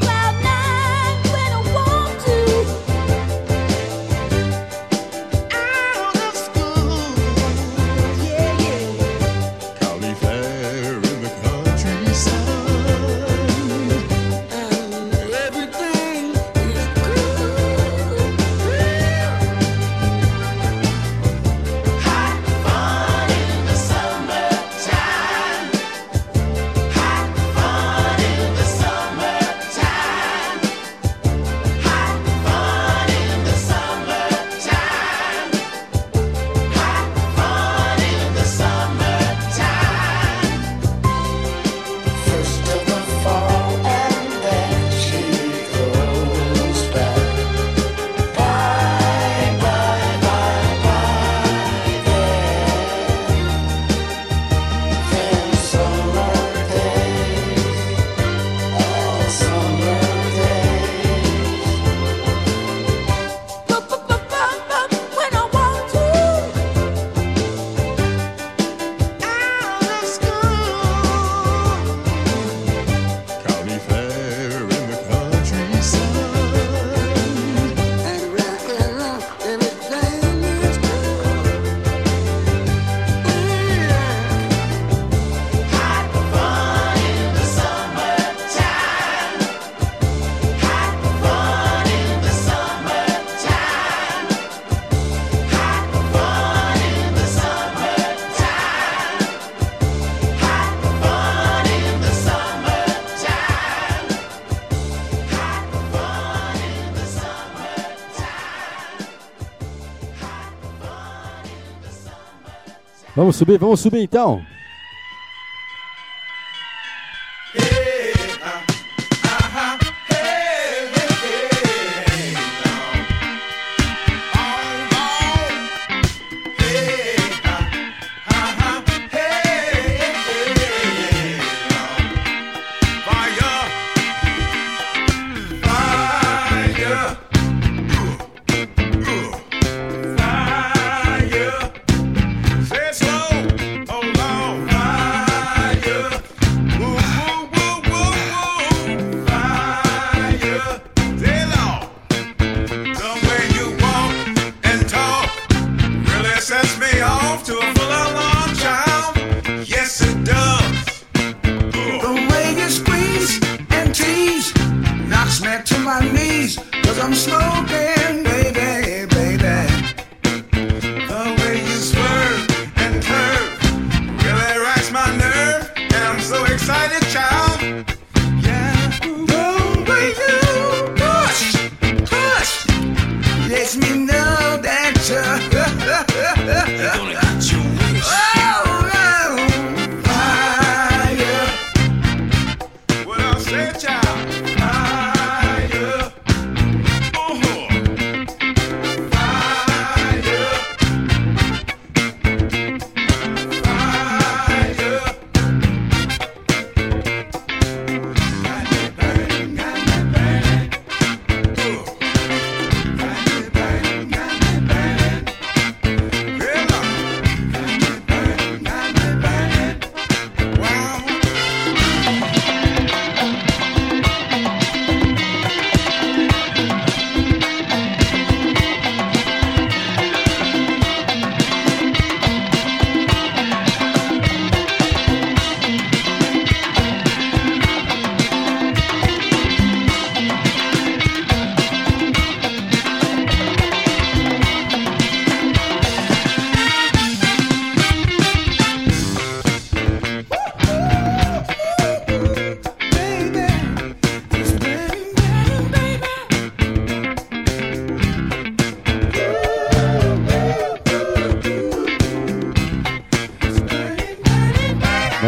[113.23, 114.45] Vamos subir, vamos subir então.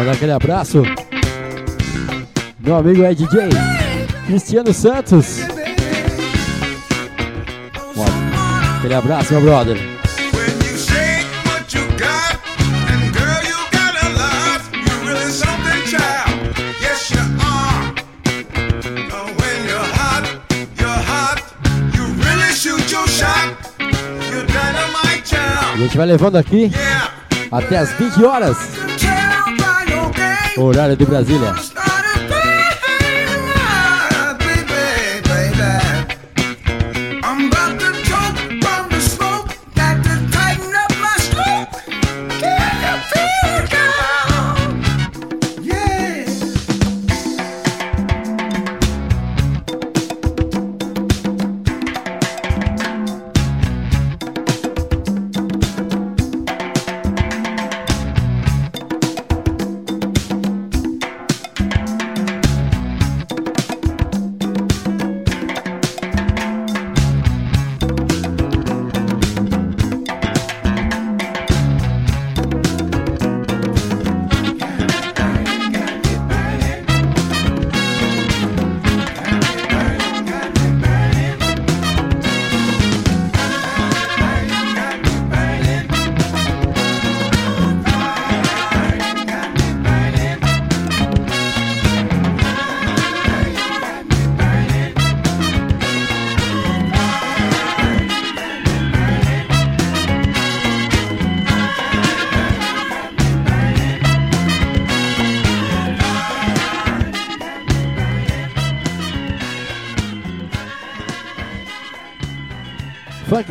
[0.05, 0.83] mandar aquele abraço.
[2.59, 3.49] Meu amigo é DJ
[4.27, 5.39] Cristiano Santos.
[7.95, 8.05] Bom,
[8.77, 9.77] aquele abraço, meu brother.
[25.73, 26.71] A gente vai levando aqui
[27.51, 28.84] até as 20 horas
[30.57, 31.53] horário de Brasília.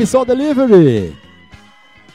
[0.07, 1.17] Sol Delivery.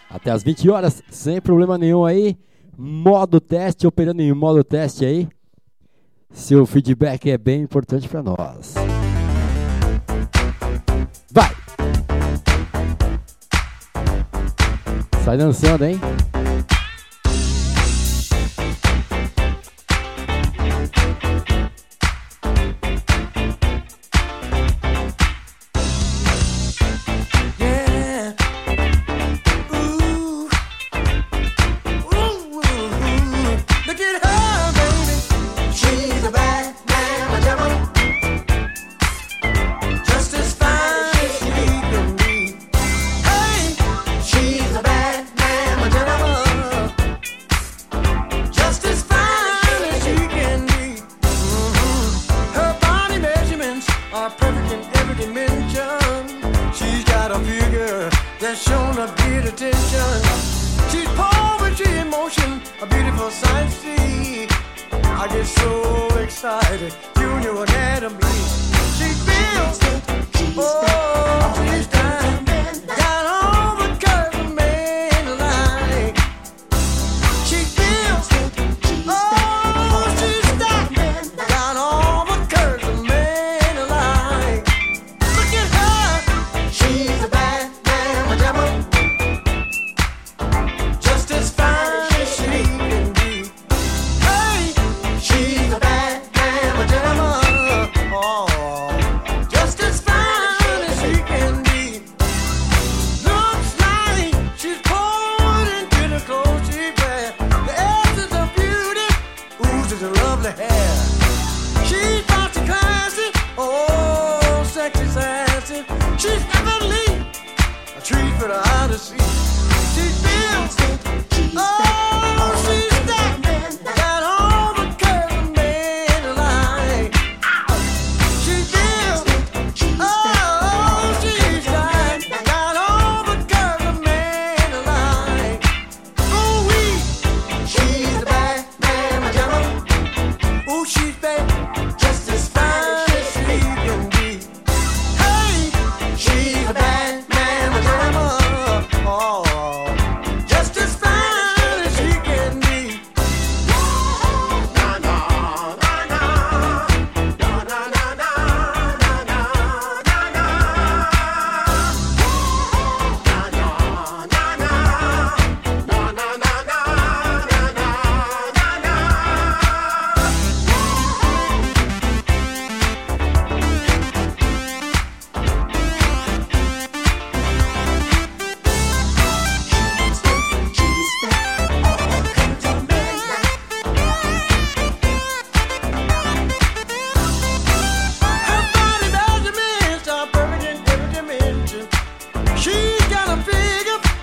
[0.09, 2.37] Até as 20 horas, sem problema nenhum aí.
[2.77, 5.27] Modo teste, operando em modo teste aí.
[6.31, 8.75] Seu feedback é bem importante para nós.
[11.31, 11.51] Vai!
[15.23, 15.99] Sai dançando, hein?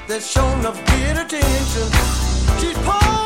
[0.07, 1.89] that's shown of good attention.
[2.59, 3.26] She's pulling.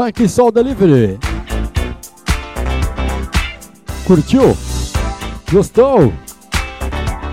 [0.00, 1.18] Funk Soul Delivery.
[4.06, 4.56] Curtiu?
[5.52, 6.10] Gostou?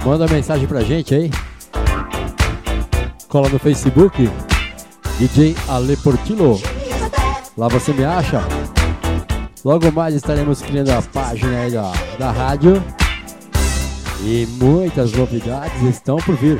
[0.06, 1.32] Manda mensagem pra gente aí.
[3.30, 4.30] Cola no Facebook.
[5.18, 6.60] DJ Ale Portillo.
[7.58, 8.44] Lá você me acha.
[9.64, 12.84] Logo mais estaremos criando a página aí da, da rádio.
[14.26, 16.60] E muitas novidades estão por vir.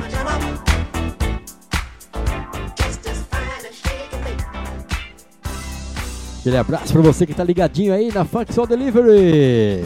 [6.38, 9.84] Aquele abraço para você que está ligadinho aí na Funk Soul Delivery.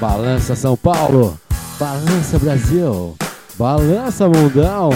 [0.00, 1.38] Balança São Paulo,
[1.78, 3.14] balança Brasil,
[3.56, 4.90] balança mundão.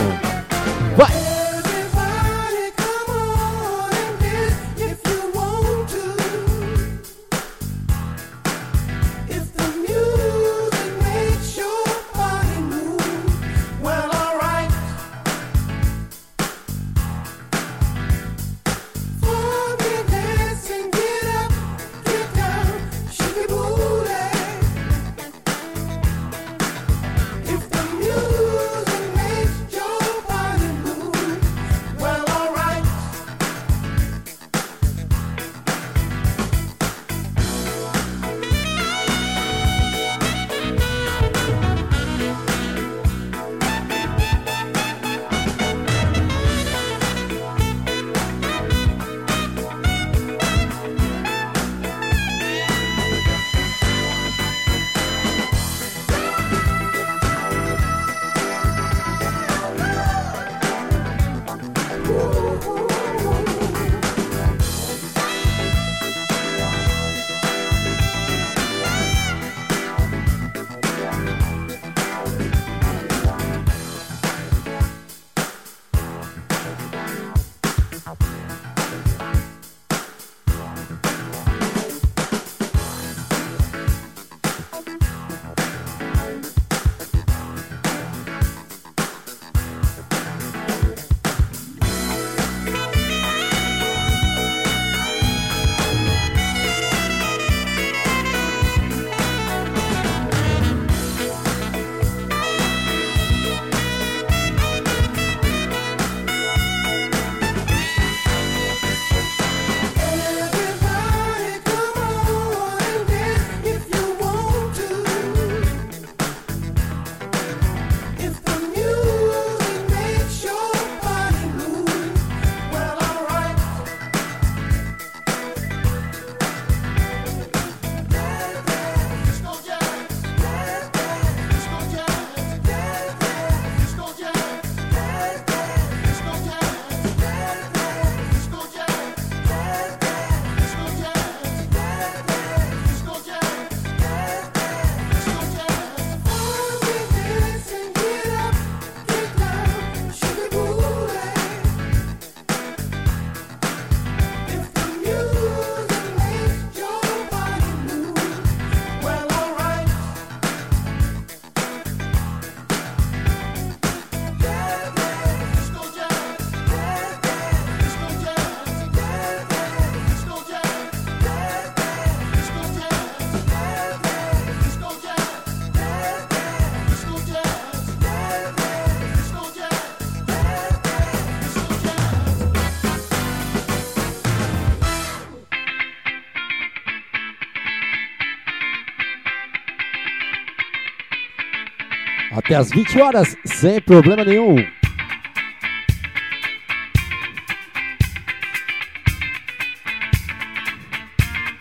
[192.48, 194.56] Até as 20 horas, sem problema nenhum.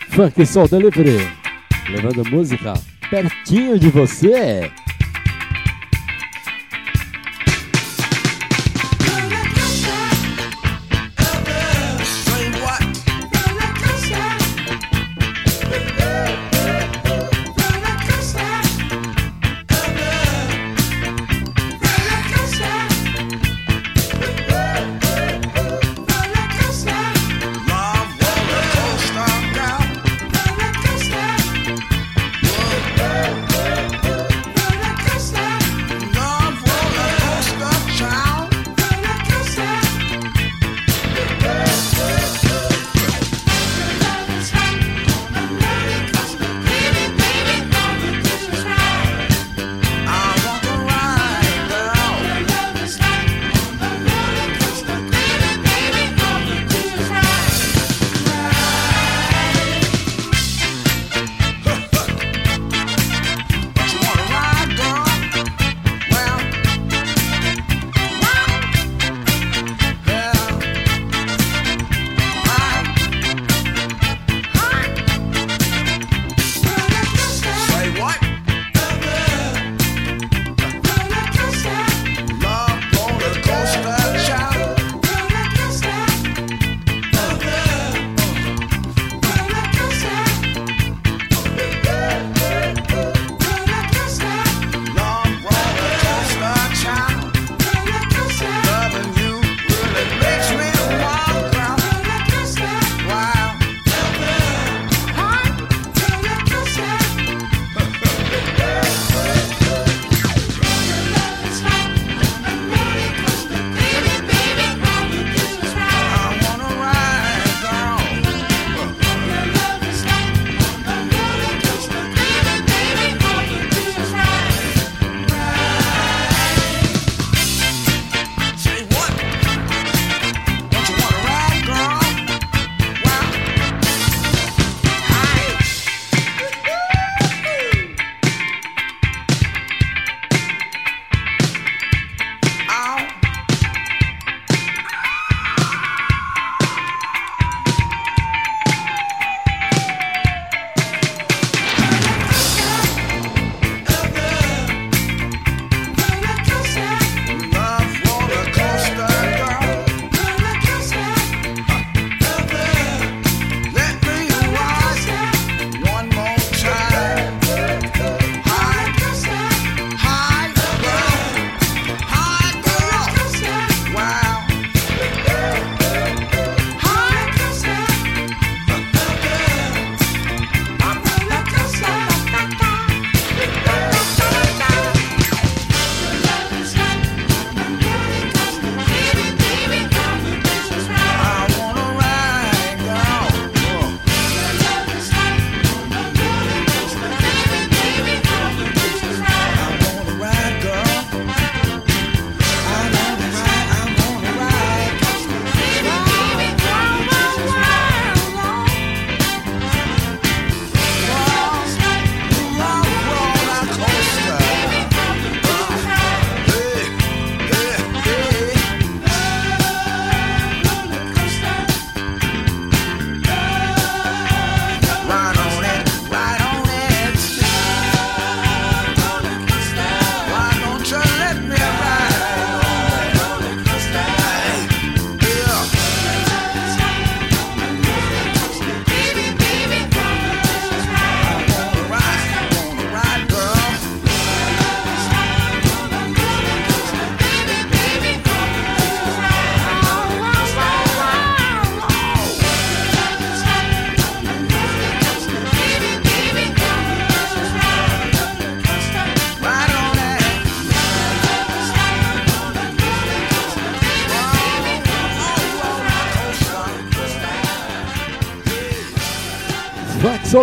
[0.08, 1.30] Funk Soul Delivery,
[1.90, 2.72] levando música
[3.10, 4.72] pertinho de você.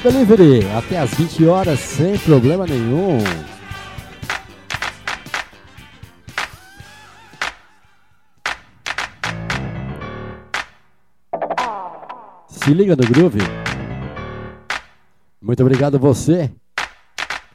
[0.06, 3.18] Delivery, até às 20 horas, sem problema nenhum.
[12.48, 13.40] Se liga no groove.
[15.42, 16.52] Muito obrigado você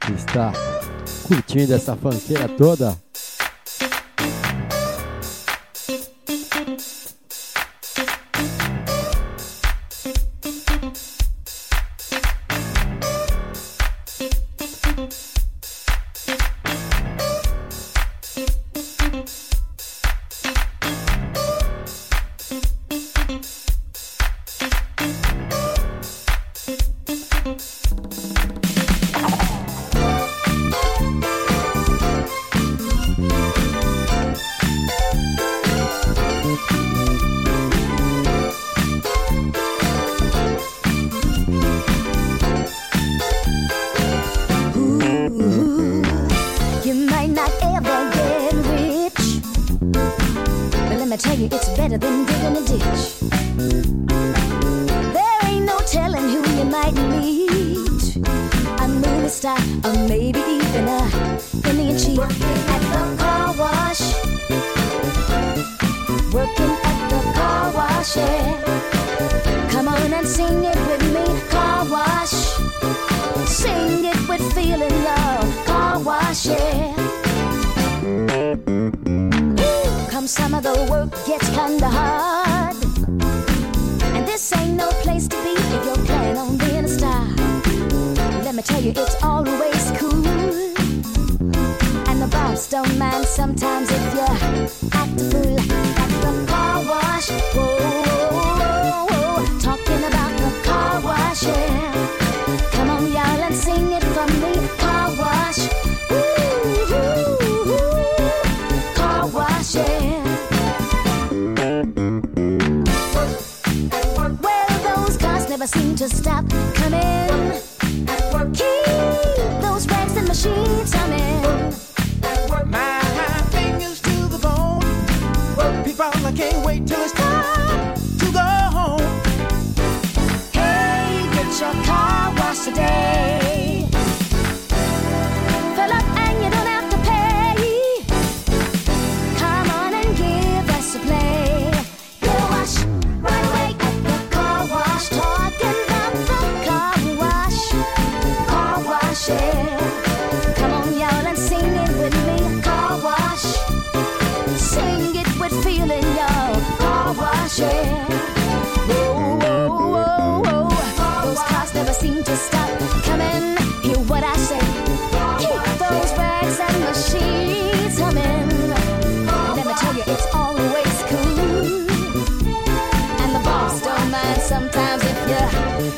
[0.01, 0.51] que está
[1.23, 2.97] curtindo essa fanqueira toda.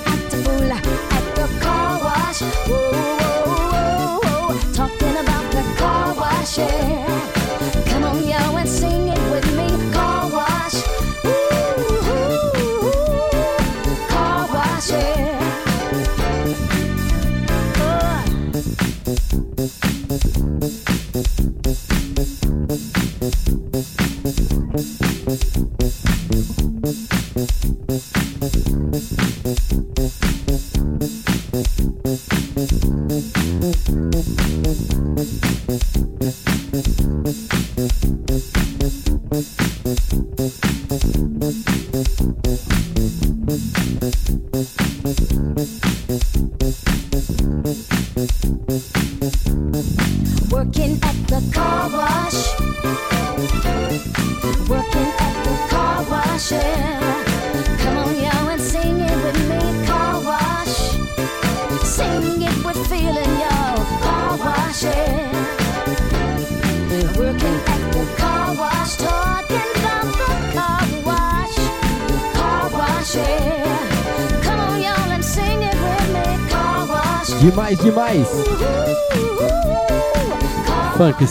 [0.02, 0.83] beautiful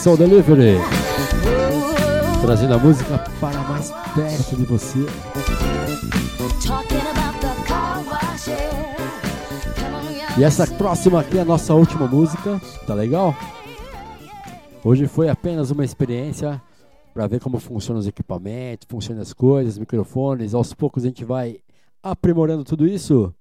[0.02, 0.78] Soul Delivery.
[2.40, 4.98] Trazendo a música para mais perto de você.
[10.36, 13.32] E essa próxima aqui é a nossa última música, tá legal?
[14.82, 16.60] Hoje foi apenas uma experiência
[17.14, 20.52] para ver como funcionam os equipamentos, funcionam as coisas, microfones.
[20.52, 21.60] Aos poucos a gente vai
[22.02, 23.32] aprimorando tudo isso.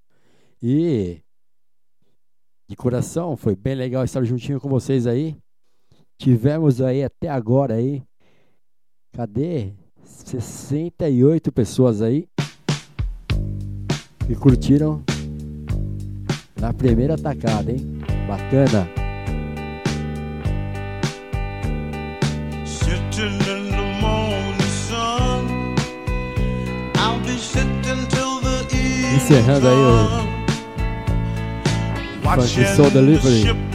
[0.62, 1.20] E
[2.68, 5.36] de coração, foi bem legal estar juntinho com vocês aí.
[6.22, 8.00] Tivemos aí até agora aí.
[9.12, 9.72] Cadê?
[10.04, 12.28] 68 pessoas aí
[14.24, 15.02] que curtiram
[16.60, 17.98] na primeira tacada, hein?
[18.28, 18.88] Bacana.
[22.64, 25.74] Sitting in the morning sun.
[26.98, 28.62] I'll be sitting till the
[29.16, 30.22] Encerrando aí o
[32.22, 33.71] Funky Soul Delivery.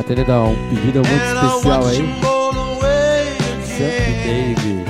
[0.00, 1.96] Atendendo a um pedido muito especial aí.
[3.62, 4.84] Sam e Dave.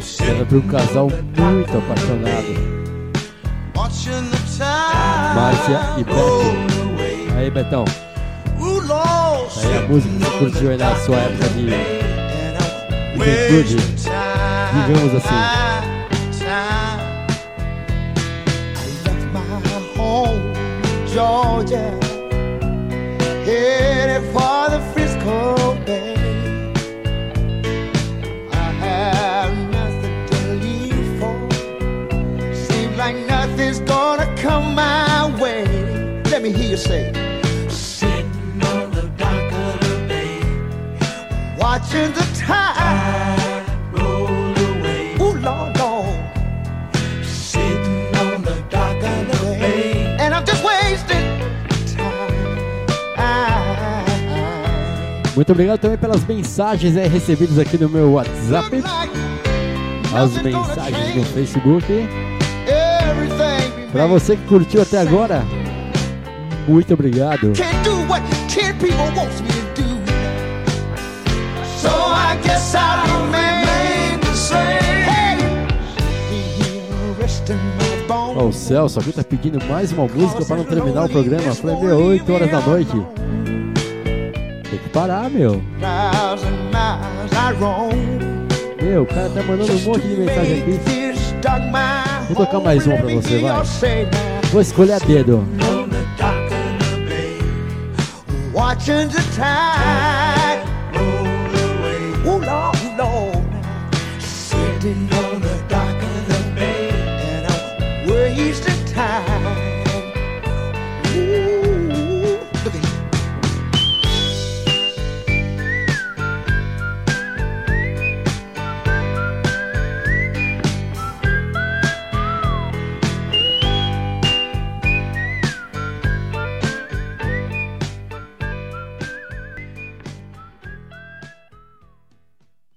[0.00, 2.52] Sendo para um casal muito apaixonado.
[5.36, 7.36] Márcia e Beto.
[7.36, 7.84] Aí, Betão.
[9.56, 11.70] Aí a música que você curtiu aí na sua época de
[13.14, 13.76] juventude.
[14.74, 15.76] Vivemos assim.
[19.98, 20.52] home,
[21.06, 21.98] Georgia,
[24.32, 26.14] for the Frisco Bay.
[28.52, 32.54] I have nothing to leave for.
[32.54, 35.64] Seems like nothing's gonna come my way.
[36.30, 37.12] Let me hear you say,
[37.68, 40.40] sitting on the dock of the bay,
[41.58, 43.05] watching the tide
[55.36, 58.82] Muito obrigado também pelas mensagens aí recebidas aqui no meu WhatsApp.
[60.14, 61.84] As mensagens no Facebook.
[63.92, 65.44] Pra você que curtiu até agora,
[66.66, 67.52] muito obrigado.
[78.38, 81.54] Ó, o Celso aqui tá pedindo mais uma música para não terminar o programa.
[81.54, 82.96] Falei, meu, 8 horas da noite.
[84.96, 85.62] Parar, meu.
[88.82, 90.80] Meu, o cara tá mandando um monte de mensagem aqui.
[92.28, 93.62] Vou tocar mais uma pra você, vai.
[94.50, 95.46] Vou escolher a dedo.
[98.54, 100.25] watching the tide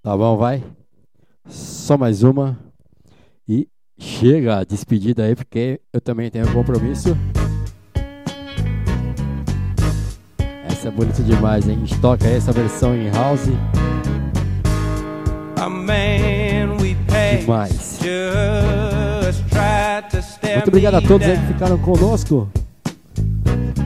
[0.10, 0.64] Tá bom, vai.
[1.48, 2.58] Só mais uma.
[3.48, 7.16] E chega a despedida aí, porque eu também tenho um compromisso.
[10.68, 11.76] Essa é bonita demais, hein?
[11.76, 13.50] A gente toca essa versão em house.
[15.62, 18.00] A man we paid Demais.
[20.56, 22.50] Muito obrigado a todos aí que ficaram conosco.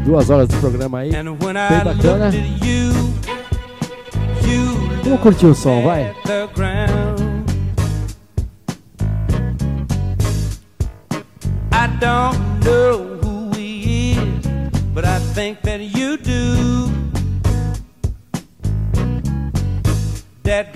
[0.06, 1.12] Duas horas do programa aí.
[1.12, 2.32] Bem bacana.
[5.04, 6.16] Vamos curtir o som, vai.
[11.72, 14.48] I don't know who he is,
[14.94, 16.90] but I think that you do.
[20.44, 20.72] That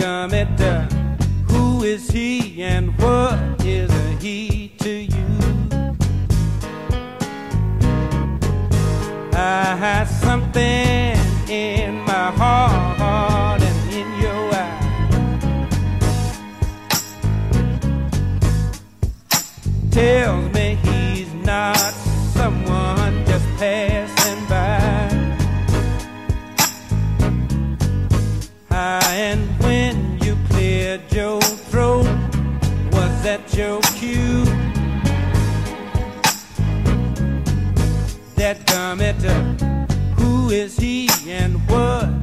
[1.50, 3.90] who is he and what is
[4.20, 5.28] he to you?
[9.34, 9.76] I
[10.10, 11.16] something
[11.48, 13.37] in my heart
[19.98, 25.10] Tells me he's not someone just passing by.
[28.70, 32.06] And when you cleared your throat,
[32.92, 34.46] was that your cue?
[38.36, 39.20] That gummit,
[40.20, 42.17] who is he and what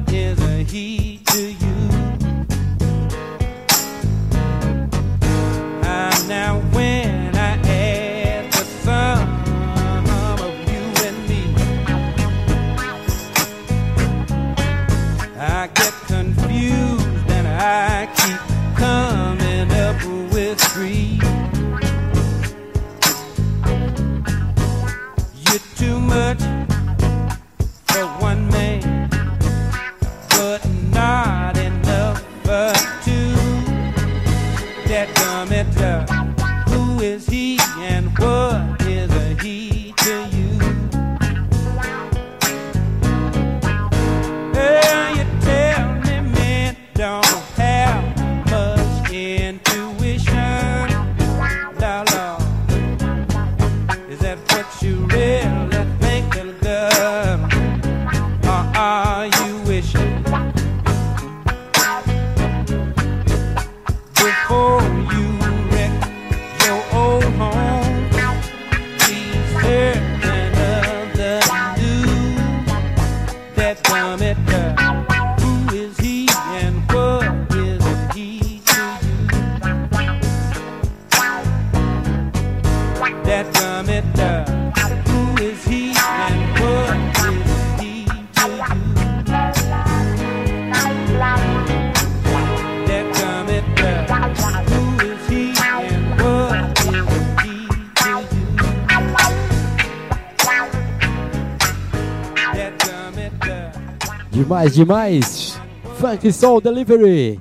[104.75, 105.59] Demais.
[105.97, 107.39] Funk Soul Delivery.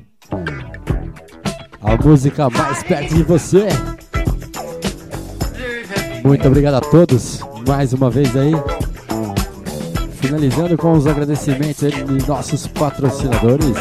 [1.82, 3.66] A música mais perto de você.
[6.22, 7.40] Muito obrigado a todos.
[7.66, 8.52] Mais uma vez aí.
[10.20, 13.74] Finalizando com os agradecimentos de nossos patrocinadores.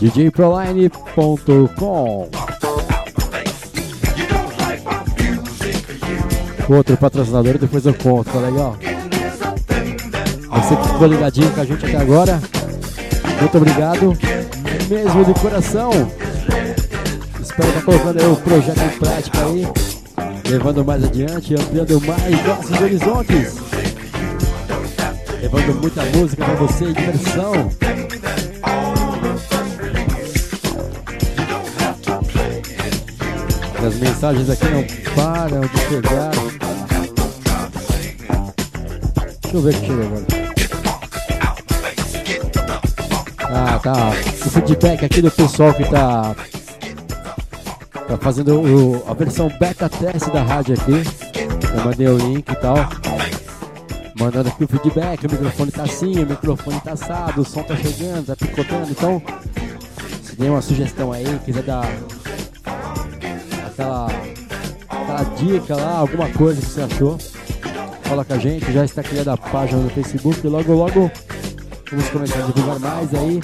[0.00, 2.28] DJProline.com
[6.68, 8.76] Outro patrocinador, depois eu conto, tá legal?
[10.58, 12.40] Você que ficou ligadinho com a gente até agora,
[13.40, 14.18] muito obrigado,
[14.88, 15.90] mesmo de coração.
[17.40, 19.68] Espero estar colocando aí o projeto em prática aí,
[20.50, 23.54] levando mais adiante, ampliando mais nossos horizontes,
[25.40, 27.70] levando muita música para você e diversão.
[33.86, 36.30] As mensagens aqui não param de chegar.
[39.40, 40.47] Deixa eu ver o que chegou agora.
[43.60, 44.10] Ah, tá.
[44.46, 46.34] O feedback aqui do pessoal que tá,
[48.06, 51.02] tá fazendo o- a versão beta teste da rádio aqui.
[51.76, 52.76] Eu mandei o link e tal.
[54.18, 57.76] Mandando aqui o feedback, o microfone tá assim, o microfone tá assado, o som tá
[57.76, 58.90] chegando, tá picotando.
[58.90, 59.20] Então,
[60.22, 61.84] se tem uma sugestão aí, quiser dar
[63.66, 64.06] aquela,
[64.88, 67.18] aquela dica lá, alguma coisa que você achou,
[68.04, 71.10] fala com a gente, já está criada a página no Facebook e logo logo
[71.90, 73.40] vamos começar a divulgar mais aí.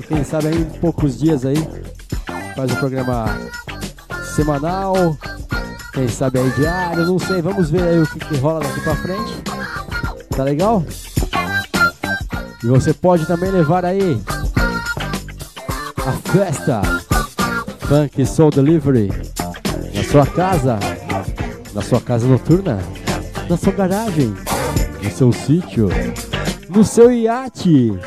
[0.00, 1.56] E quem sabe aí em poucos dias aí
[2.54, 3.26] faz o programa
[4.34, 5.16] semanal,
[5.92, 8.96] quem sabe aí diário, não sei, vamos ver aí o que, que rola daqui pra
[8.96, 9.42] frente.
[10.36, 10.84] Tá legal?
[12.62, 14.20] E você pode também levar aí
[16.04, 16.82] a festa
[17.80, 19.10] Funk Soul Delivery
[19.94, 20.78] na sua casa,
[21.72, 22.78] na sua casa noturna,
[23.48, 24.34] na sua garagem,
[25.02, 25.88] no seu sítio,
[26.76, 27.98] no seu iate.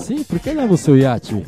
[0.00, 1.44] Sim, por que não no seu iate?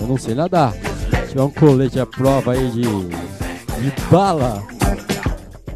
[0.00, 0.72] Eu não sei nadar.
[0.72, 4.62] Se tiver um colete à prova aí de, de bala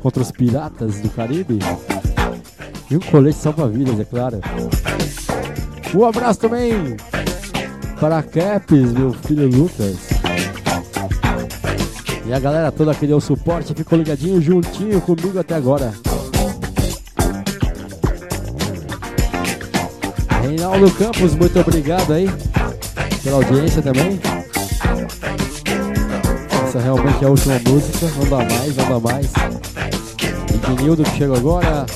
[0.02, 1.58] contra os piratas do Caribe.
[2.90, 4.40] E um colete salva-vidas, é claro.
[5.94, 6.96] Um abraço também
[8.00, 10.08] para a Caps, meu filho Lucas.
[12.24, 15.92] E a galera toda que deu suporte ficou ligadinho juntinho comigo até agora.
[20.46, 22.28] Reinaldo Campos, muito obrigado aí
[23.22, 24.20] pela audiência também.
[26.68, 29.32] Essa realmente é a última música, não dá mais, não dá mais.
[30.52, 31.86] Ednildo que chegou agora,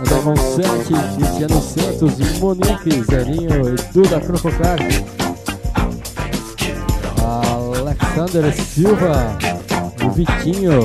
[0.00, 4.78] André Monsante, Cristiano Santos, Monique, Zerinho, Edu da Crococar,
[7.78, 9.36] Alexander Silva,
[10.02, 10.82] o Vitinho,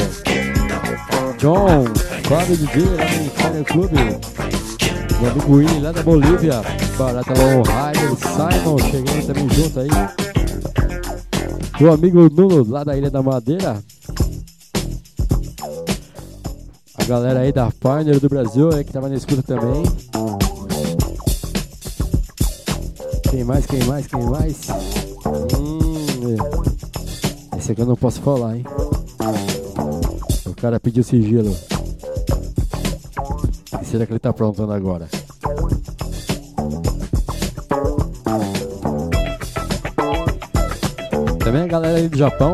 [1.37, 1.85] John,
[2.27, 2.83] Fábio DJ
[3.41, 4.19] lá no Clube,
[5.27, 6.61] amigo Willy lá da Bolívia,
[6.97, 9.89] Barata Rider, Simon chegando também junto aí,
[11.81, 13.83] o amigo Nuno lá da Ilha da Madeira,
[16.95, 19.83] a galera aí da Pioneer do Brasil aí que tava na escuta também.
[23.29, 24.67] Quem mais, quem mais, quem mais?
[25.57, 26.35] Hum,
[27.55, 27.57] é.
[27.57, 28.65] esse aqui eu não posso falar, hein?
[30.45, 31.55] O cara pediu sigilo.
[33.91, 35.05] Será que ele tá aprontando agora?
[41.43, 42.53] Também a galera aí do Japão.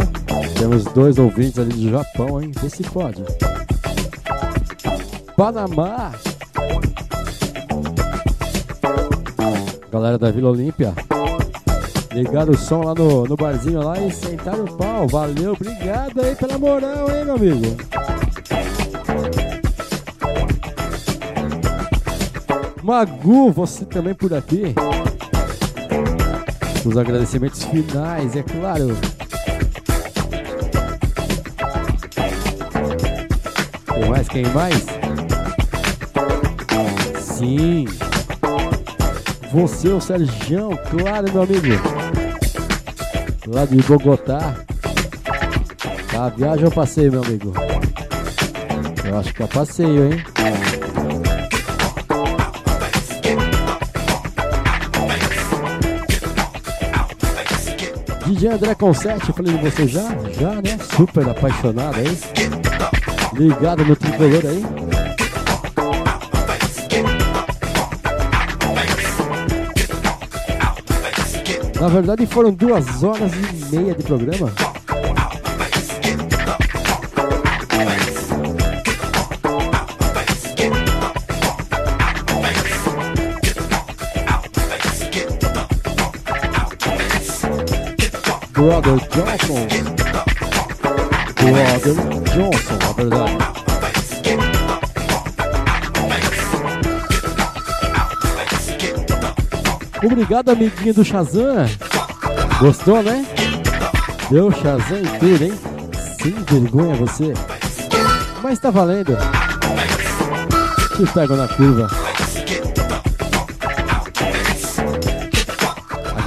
[0.57, 2.51] Temos dois ouvintes ali do Japão, hein?
[2.59, 3.23] Vê se pode.
[5.35, 6.11] Panamá.
[9.91, 10.91] Galera da Vila Olímpia.
[12.13, 15.07] Ligaram o som lá no, no barzinho lá e sentaram o pau.
[15.07, 17.96] Valeu, obrigado aí pela moral, hein, meu amigo.
[22.87, 24.73] Magu, você também por aqui.
[26.85, 28.97] Os agradecimentos finais, é claro.
[33.93, 34.27] Quem mais?
[34.29, 34.85] Quem mais?
[37.19, 37.87] Sim.
[39.51, 41.67] Você, o Sergião, claro, meu amigo.
[43.47, 44.55] Lá de Bogotá.
[46.09, 47.53] Tá, viagem ou passeio, meu amigo?
[49.03, 50.23] Eu acho que é passeio, hein?
[58.37, 60.03] DJ André Concetti, falei de você já?
[60.39, 60.77] Já, né?
[60.95, 62.19] Super apaixonado aí.
[63.33, 64.63] Ligado no tricolor aí.
[71.81, 74.51] Na verdade foram duas horas e meia de programa.
[88.57, 89.67] Brother Johnson.
[91.35, 91.93] Brother
[92.33, 93.37] Johnson, na verdade.
[100.03, 101.69] Obrigado, amiguinho do Shazam.
[102.59, 103.23] Gostou, né?
[104.31, 105.53] Deu Shazam e tudo, hein?
[106.19, 107.35] Sem vergonha você.
[108.41, 109.15] Mas tá valendo.
[110.95, 112.06] Te pego na curva.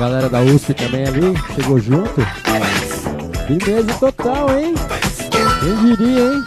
[0.01, 2.23] Galera da USP também ali chegou junto.
[3.47, 4.75] Firmeza total, hein?
[5.61, 6.45] Quem diria, hein?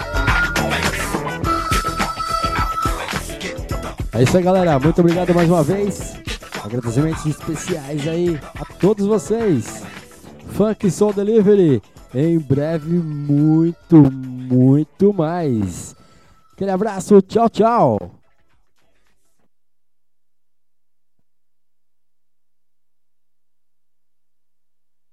[4.11, 4.79] É isso aí, galera.
[4.79, 6.15] Muito obrigado mais uma vez.
[6.63, 9.83] Agradecimentos especiais aí a todos vocês.
[10.53, 11.79] Funk Soul Delivery.
[12.11, 15.95] Em breve, muito, muito mais.
[16.53, 17.21] Aquele abraço.
[17.21, 18.22] Tchau, tchau.